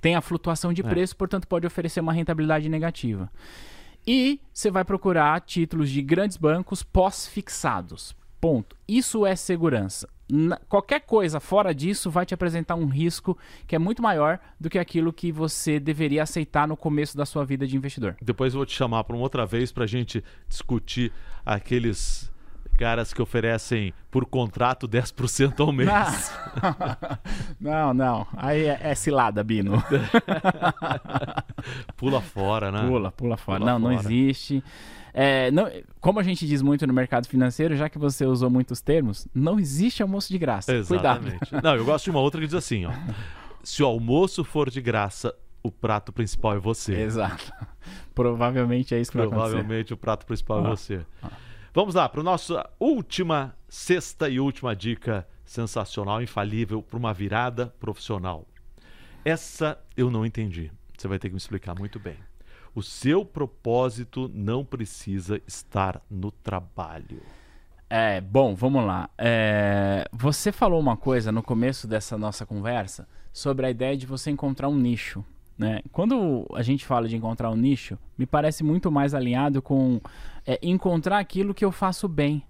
[0.00, 0.84] Têm a flutuação de É.
[0.84, 3.30] preço, portanto, pode oferecer uma rentabilidade negativa.
[4.06, 8.14] E você vai procurar títulos de grandes bancos pós-fixados.
[8.40, 8.76] Ponto.
[8.88, 10.08] Isso é segurança.
[10.28, 14.68] Na- qualquer coisa fora disso vai te apresentar um risco que é muito maior do
[14.68, 18.16] que aquilo que você deveria aceitar no começo da sua vida de investidor.
[18.20, 21.12] Depois eu vou te chamar para uma outra vez para a gente discutir
[21.46, 22.31] aqueles
[22.76, 25.88] caras que oferecem por contrato 10% ao mês.
[27.60, 28.26] não, não.
[28.36, 29.82] Aí é, é cilada, Bino.
[31.96, 32.86] Pula fora, né?
[32.86, 33.60] Pula, pula fora.
[33.60, 34.12] Pula não, não fora.
[34.12, 34.62] existe.
[35.14, 35.70] É, não,
[36.00, 39.60] como a gente diz muito no mercado financeiro, já que você usou muitos termos, não
[39.60, 40.72] existe almoço de graça.
[40.84, 41.26] Cuidado.
[41.26, 41.62] Exatamente.
[41.62, 42.92] Não, eu gosto de uma outra que diz assim, ó.
[43.62, 46.94] Se o almoço for de graça, o prato principal é você.
[46.94, 47.52] Exato.
[48.14, 49.48] Provavelmente é isso que vai acontecer.
[49.50, 51.30] Provavelmente o prato principal é Ah.
[51.74, 58.46] Vamos lá, para nossa última, sexta e última dica sensacional, infalível para uma virada profissional.
[59.24, 60.70] Essa eu não entendi.
[60.94, 62.16] Você vai ter que me explicar muito bem.
[62.74, 67.22] O seu propósito não precisa estar no trabalho.
[67.88, 69.08] É, bom, vamos lá.
[69.16, 74.30] É, você falou uma coisa no começo dessa nossa conversa sobre a ideia de você
[74.30, 75.24] encontrar um nicho.
[75.56, 75.80] Né?
[75.90, 80.00] Quando a gente fala de encontrar um nicho, me parece muito mais alinhado com
[80.46, 82.44] é, encontrar aquilo que eu faço bem.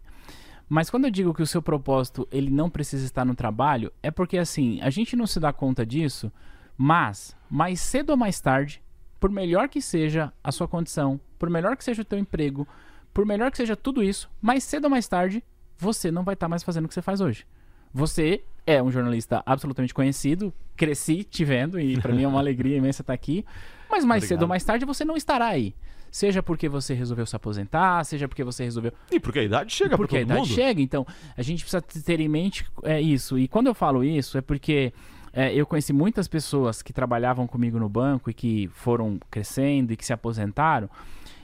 [0.69, 4.11] Mas quando eu digo que o seu propósito ele não precisa estar no trabalho, é
[4.11, 6.33] porque assim, a gente não se dá conta disso,
[6.77, 8.83] mas mais cedo ou mais tarde,
[9.21, 12.67] por melhor que seja a sua condição, por melhor que seja o teu emprego,
[13.13, 15.45] por melhor que seja tudo isso, mais cedo ou mais tarde,
[15.77, 17.47] você não vai estar mais fazendo o que você faz hoje.
[17.93, 22.79] Você é um jornalista absolutamente conhecido, cresci te vendo e para mim é uma alegria
[22.79, 23.45] imensa estar aqui,
[23.91, 24.29] mas mais Obrigado.
[24.29, 25.75] cedo ou mais tarde você não estará aí.
[26.13, 28.93] Seja porque você resolveu se aposentar, seja porque você resolveu.
[29.11, 30.53] E porque a idade chega Porque a idade mundo.
[30.53, 30.79] chega.
[30.79, 33.39] Então, a gente precisa ter em mente é, isso.
[33.39, 34.93] E quando eu falo isso, é porque
[35.33, 39.97] é, eu conheci muitas pessoas que trabalhavam comigo no banco e que foram crescendo e
[39.97, 40.91] que se aposentaram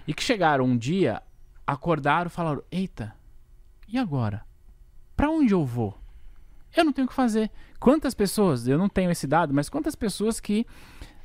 [0.06, 1.22] e que chegaram um dia,
[1.66, 3.14] acordaram e falaram: Eita,
[3.88, 4.44] e agora?
[5.16, 5.96] Para onde eu vou?
[6.76, 7.50] Eu não tenho o que fazer.
[7.80, 10.66] Quantas pessoas, eu não tenho esse dado, mas quantas pessoas que,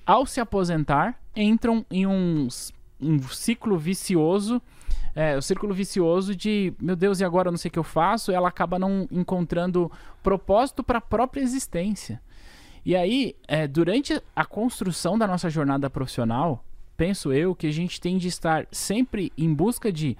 [0.06, 2.72] ao se aposentar, entram em uns
[3.04, 4.62] um ciclo vicioso.
[5.16, 7.84] É, o círculo vicioso de, meu Deus, e agora eu não sei o que eu
[7.84, 9.92] faço, ela acaba não encontrando
[10.24, 12.20] propósito para a própria existência.
[12.86, 16.66] E aí, é, durante a construção da nossa jornada profissional,
[16.98, 20.18] penso eu que a gente tem de estar sempre em busca de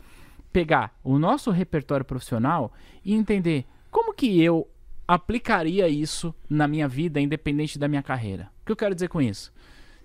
[0.52, 2.72] pegar o nosso repertório profissional
[3.04, 4.68] e entender como que eu
[5.08, 8.50] aplicaria isso na minha vida, independente da minha carreira.
[8.62, 9.53] O que eu quero dizer com isso?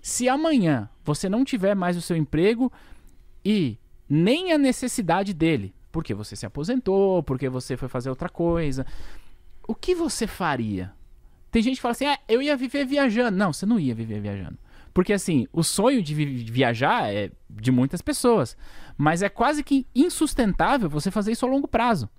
[0.01, 2.71] Se amanhã você não tiver mais o seu emprego
[3.43, 3.77] e
[4.07, 8.85] nem a necessidade dele, porque você se aposentou, porque você foi fazer outra coisa,
[9.67, 10.93] o que você faria?
[11.51, 13.37] Tem gente que fala assim: ah, eu ia viver viajando.
[13.37, 14.57] Não, você não ia viver viajando.
[14.93, 18.57] Porque assim, o sonho de viajar é de muitas pessoas,
[18.97, 22.09] mas é quase que insustentável você fazer isso a longo prazo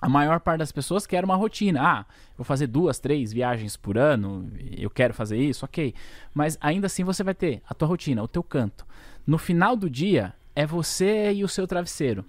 [0.00, 1.80] a maior parte das pessoas quer uma rotina.
[1.82, 5.94] Ah, vou fazer duas, três viagens por ano, eu quero fazer isso, ok.
[6.34, 8.86] Mas ainda assim você vai ter a tua rotina, o teu canto.
[9.26, 12.24] No final do dia, é você e o seu travesseiro.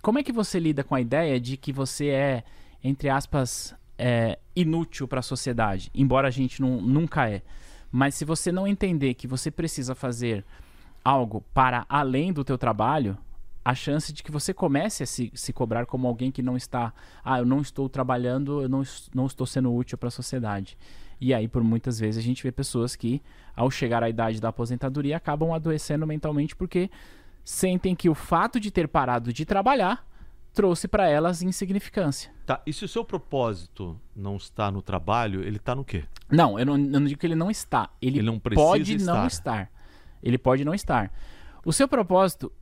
[0.00, 2.44] Como é que você lida com a ideia de que você é,
[2.82, 5.90] entre aspas, é, inútil para a sociedade?
[5.94, 7.42] Embora a gente não, nunca é.
[7.90, 10.44] Mas se você não entender que você precisa fazer
[11.04, 13.18] algo para além do teu trabalho,
[13.64, 16.92] a chance de que você comece a se, se cobrar como alguém que não está,
[17.24, 18.82] ah, eu não estou trabalhando, eu não,
[19.14, 20.76] não estou sendo útil para a sociedade.
[21.20, 23.22] E aí, por muitas vezes, a gente vê pessoas que,
[23.54, 26.90] ao chegar à idade da aposentadoria, acabam adoecendo mentalmente porque
[27.44, 30.04] sentem que o fato de ter parado de trabalhar
[30.52, 32.32] trouxe para elas insignificância.
[32.44, 36.04] Tá, e se o seu propósito não está no trabalho, ele está no quê?
[36.30, 37.88] Não, eu não, eu não digo que ele não está.
[38.00, 39.14] Ele, ele não pode estar.
[39.14, 39.70] não estar.
[40.22, 41.12] Ele pode não estar.
[41.64, 42.52] O seu propósito,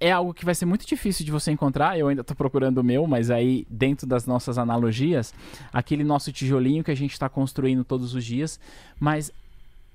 [0.00, 1.98] é algo que vai ser muito difícil de você encontrar.
[1.98, 5.34] Eu ainda estou procurando o meu, mas aí, dentro das nossas analogias,
[5.72, 8.60] aquele nosso tijolinho que a gente está construindo todos os dias.
[8.98, 9.32] Mas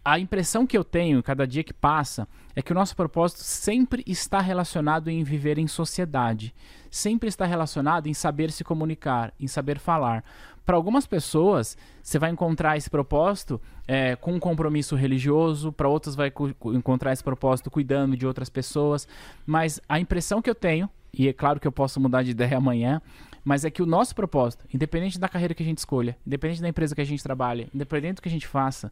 [0.04, 4.04] a impressão que eu tenho, cada dia que passa, é que o nosso propósito sempre
[4.06, 6.54] está relacionado em viver em sociedade,
[6.92, 10.24] sempre está relacionado em saber se comunicar, em saber falar.
[10.66, 16.16] Para algumas pessoas, você vai encontrar esse propósito é, com um compromisso religioso, para outras
[16.16, 16.32] vai
[16.74, 19.08] encontrar esse propósito cuidando de outras pessoas,
[19.46, 22.58] mas a impressão que eu tenho, e é claro que eu posso mudar de ideia
[22.58, 23.02] amanhã,
[23.44, 26.70] mas é que o nosso propósito, independente da carreira que a gente escolha, independente da
[26.70, 28.90] empresa que a gente trabalha, independente do que a gente faça,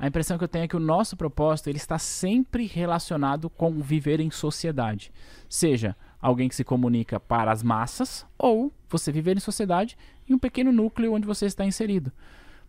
[0.00, 3.82] a impressão que eu tenho é que o nosso propósito ele está sempre relacionado com
[3.82, 5.12] viver em sociedade.
[5.46, 9.98] Seja alguém que se comunica para as massas ou você viver em sociedade
[10.34, 12.12] um pequeno núcleo onde você está inserido.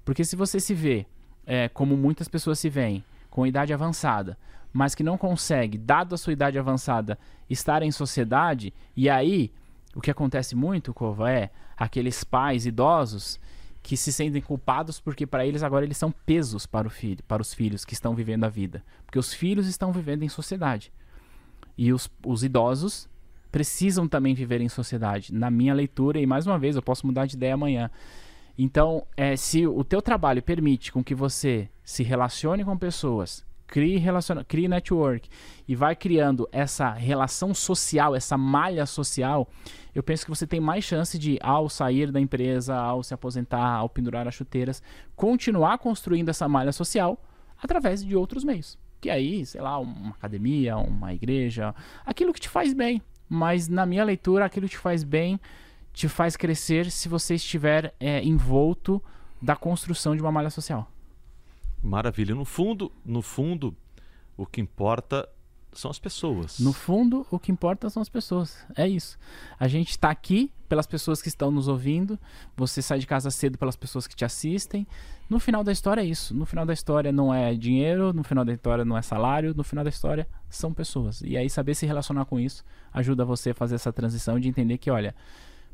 [0.03, 1.05] Porque se você se vê,
[1.45, 4.38] é, como muitas pessoas se veem, com idade avançada,
[4.74, 7.18] mas que não consegue, dado a sua idade avançada,
[7.49, 9.51] estar em sociedade, e aí
[9.95, 13.39] o que acontece muito, Cova, é aqueles pais idosos
[13.84, 17.41] que se sentem culpados porque para eles agora eles são pesos para, o filho, para
[17.41, 18.84] os filhos que estão vivendo a vida.
[19.05, 20.93] Porque os filhos estão vivendo em sociedade.
[21.78, 23.09] E os, os idosos
[23.52, 25.34] precisam também viver em sociedade.
[25.34, 27.91] Na minha leitura, e mais uma vez, eu posso mudar de ideia amanhã.
[28.58, 33.97] Então, é, se o teu trabalho permite com que você se relacione com pessoas, crie,
[33.97, 35.30] relaciona crie network
[35.68, 39.47] e vai criando essa relação social, essa malha social,
[39.95, 43.76] eu penso que você tem mais chance de, ao sair da empresa, ao se aposentar,
[43.76, 44.84] ao pendurar as chuteiras,
[45.16, 47.22] continuar construindo essa malha social
[47.62, 48.78] através de outros meios.
[49.00, 51.74] Que aí, sei lá, uma academia, uma igreja,
[52.05, 53.01] aquilo que te faz bem.
[53.33, 55.39] Mas na minha leitura, aquilo te faz bem
[55.93, 59.01] te faz crescer se você estiver é, envolto
[59.41, 60.89] da construção de uma malha social.
[61.83, 62.36] Maravilha.
[62.36, 63.75] No fundo, no fundo,
[64.37, 65.28] o que importa
[65.74, 66.60] são as pessoas.
[66.60, 68.58] No fundo, o que importa são as pessoas.
[68.76, 69.18] É isso.
[69.60, 72.20] A gente está aqui pelas pessoas que estão nos ouvindo.
[72.56, 74.86] Você sai de casa cedo pelas pessoas que te assistem.
[75.30, 76.36] No final da história é isso.
[76.36, 79.64] No final da história não é dinheiro, no final da história não é salário, no
[79.64, 81.22] final da história são pessoas.
[81.22, 84.78] E aí saber se relacionar com isso ajuda você a fazer essa transição de entender
[84.78, 85.16] que, olha,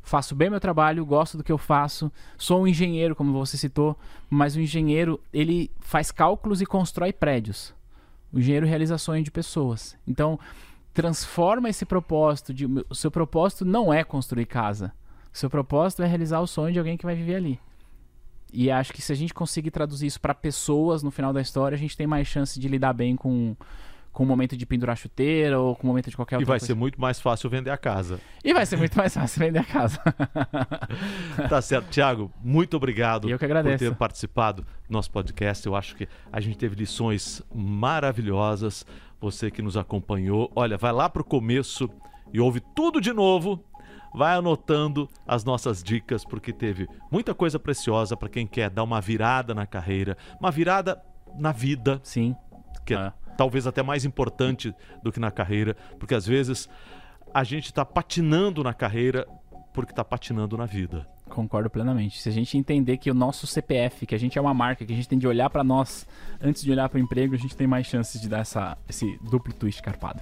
[0.02, 3.96] faço bem meu trabalho, gosto do que eu faço, sou um engenheiro, como você citou,
[4.30, 7.74] mas o engenheiro, ele faz cálculos e constrói prédios.
[8.32, 9.96] O engenheiro realiza sonho de pessoas.
[10.06, 10.38] Então,
[10.92, 14.92] transforma esse propósito de o seu propósito não é construir casa.
[15.32, 17.60] O seu propósito é realizar o sonho de alguém que vai viver ali.
[18.52, 21.76] E acho que se a gente conseguir traduzir isso para pessoas no final da história,
[21.76, 23.54] a gente tem mais chance de lidar bem com
[24.18, 26.54] com o momento de pendurar chuteira ou com o momento de qualquer outra E vai
[26.58, 26.66] coisa.
[26.66, 28.18] ser muito mais fácil vender a casa.
[28.44, 30.00] E vai ser muito mais fácil vender a casa.
[31.48, 31.88] Tá certo.
[31.88, 33.78] Tiago, muito obrigado Eu que por agradeço.
[33.78, 35.64] ter participado do nosso podcast.
[35.64, 38.84] Eu acho que a gente teve lições maravilhosas.
[39.20, 40.50] Você que nos acompanhou.
[40.56, 41.88] Olha, vai lá pro começo
[42.32, 43.62] e ouve tudo de novo.
[44.12, 49.00] Vai anotando as nossas dicas, porque teve muita coisa preciosa para quem quer dar uma
[49.00, 51.00] virada na carreira, uma virada
[51.38, 52.34] na vida, Sim.
[52.84, 53.27] que é É.
[53.38, 56.68] talvez até mais importante do que na carreira, porque às vezes
[57.32, 59.26] a gente está patinando na carreira
[59.72, 61.06] porque está patinando na vida.
[61.28, 62.20] Concordo plenamente.
[62.20, 64.92] Se a gente entender que o nosso CPF, que a gente é uma marca, que
[64.92, 66.04] a gente tem de olhar pra nós
[66.40, 69.06] antes de olhar para o emprego, a gente tem mais chances de dar essa, esse
[69.30, 70.20] duplo twist carpado.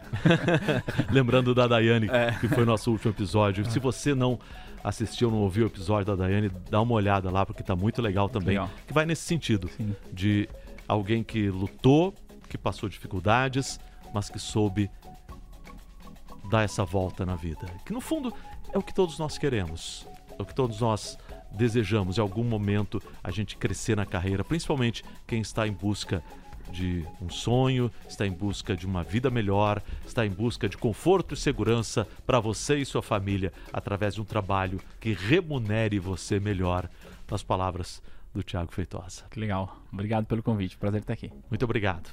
[1.10, 2.32] Lembrando da Daiane, É.
[2.40, 3.64] que foi o nosso último episódio.
[3.70, 4.38] Se você não
[4.84, 8.28] assistiu, não ouviu o episódio da Daiane, dá uma olhada lá, porque tá muito legal
[8.28, 8.48] também.
[8.48, 8.68] Legal.
[8.86, 9.94] Que vai nesse sentido, Sim.
[10.12, 10.48] de
[10.88, 12.12] alguém que lutou,
[12.56, 13.78] que passou dificuldades,
[14.12, 14.90] mas que soube
[16.50, 17.66] dar essa volta na vida.
[17.84, 18.32] Que no fundo
[18.72, 20.06] é o que todos nós queremos,
[20.38, 21.18] é o que todos nós
[21.52, 22.18] desejamos.
[22.18, 26.22] Em algum momento a gente crescer na carreira, principalmente quem está em busca
[26.70, 31.34] de um sonho, está em busca de uma vida melhor, está em busca de conforto
[31.34, 36.88] e segurança para você e sua família através de um trabalho que remunere você melhor.
[37.30, 38.02] Nas palavras
[38.36, 39.24] do Tiago Feitosa.
[39.30, 39.76] Que legal.
[39.92, 40.76] Obrigado pelo convite.
[40.76, 41.32] Prazer estar aqui.
[41.50, 42.10] Muito obrigado.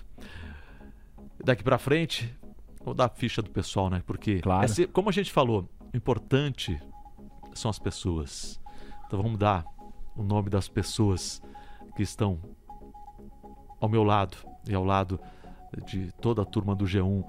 [1.43, 2.33] Daqui pra frente,
[2.83, 4.01] vou dar a ficha do pessoal, né?
[4.05, 4.67] Porque, Claro.
[4.93, 6.79] como a gente falou, o importante
[7.53, 8.59] são as pessoas.
[9.05, 9.65] Então vamos dar
[10.15, 11.41] o nome das pessoas
[11.95, 12.39] que estão
[13.79, 14.37] ao meu lado
[14.67, 15.19] e ao lado
[15.85, 17.23] de toda a turma do G1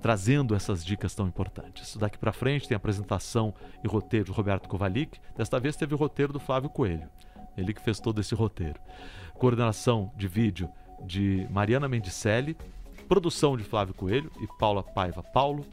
[0.00, 1.94] trazendo essas dicas tão importantes.
[1.98, 3.52] Daqui pra frente tem a apresentação
[3.84, 5.20] e roteiro de Roberto Kovalik.
[5.36, 7.06] Desta vez teve o roteiro do Flávio Coelho.
[7.60, 8.80] Ele que fez todo esse roteiro.
[9.34, 10.68] Coordenação de vídeo
[11.04, 12.56] de Mariana Mendicelli,
[13.08, 15.64] produção de Flávio Coelho e Paula Paiva Paulo,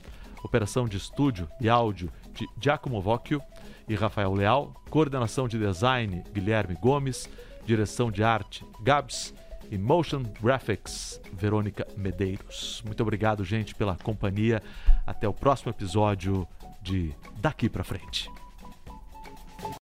[0.43, 3.41] operação de estúdio e áudio de Giacomo Vocchio
[3.87, 7.29] e Rafael Leal, coordenação de design Guilherme Gomes,
[7.65, 9.33] direção de arte Gabs
[9.69, 12.81] e motion graphics Verônica Medeiros.
[12.85, 14.61] Muito obrigado, gente, pela companhia.
[15.05, 16.47] Até o próximo episódio
[16.81, 18.29] de Daqui pra frente.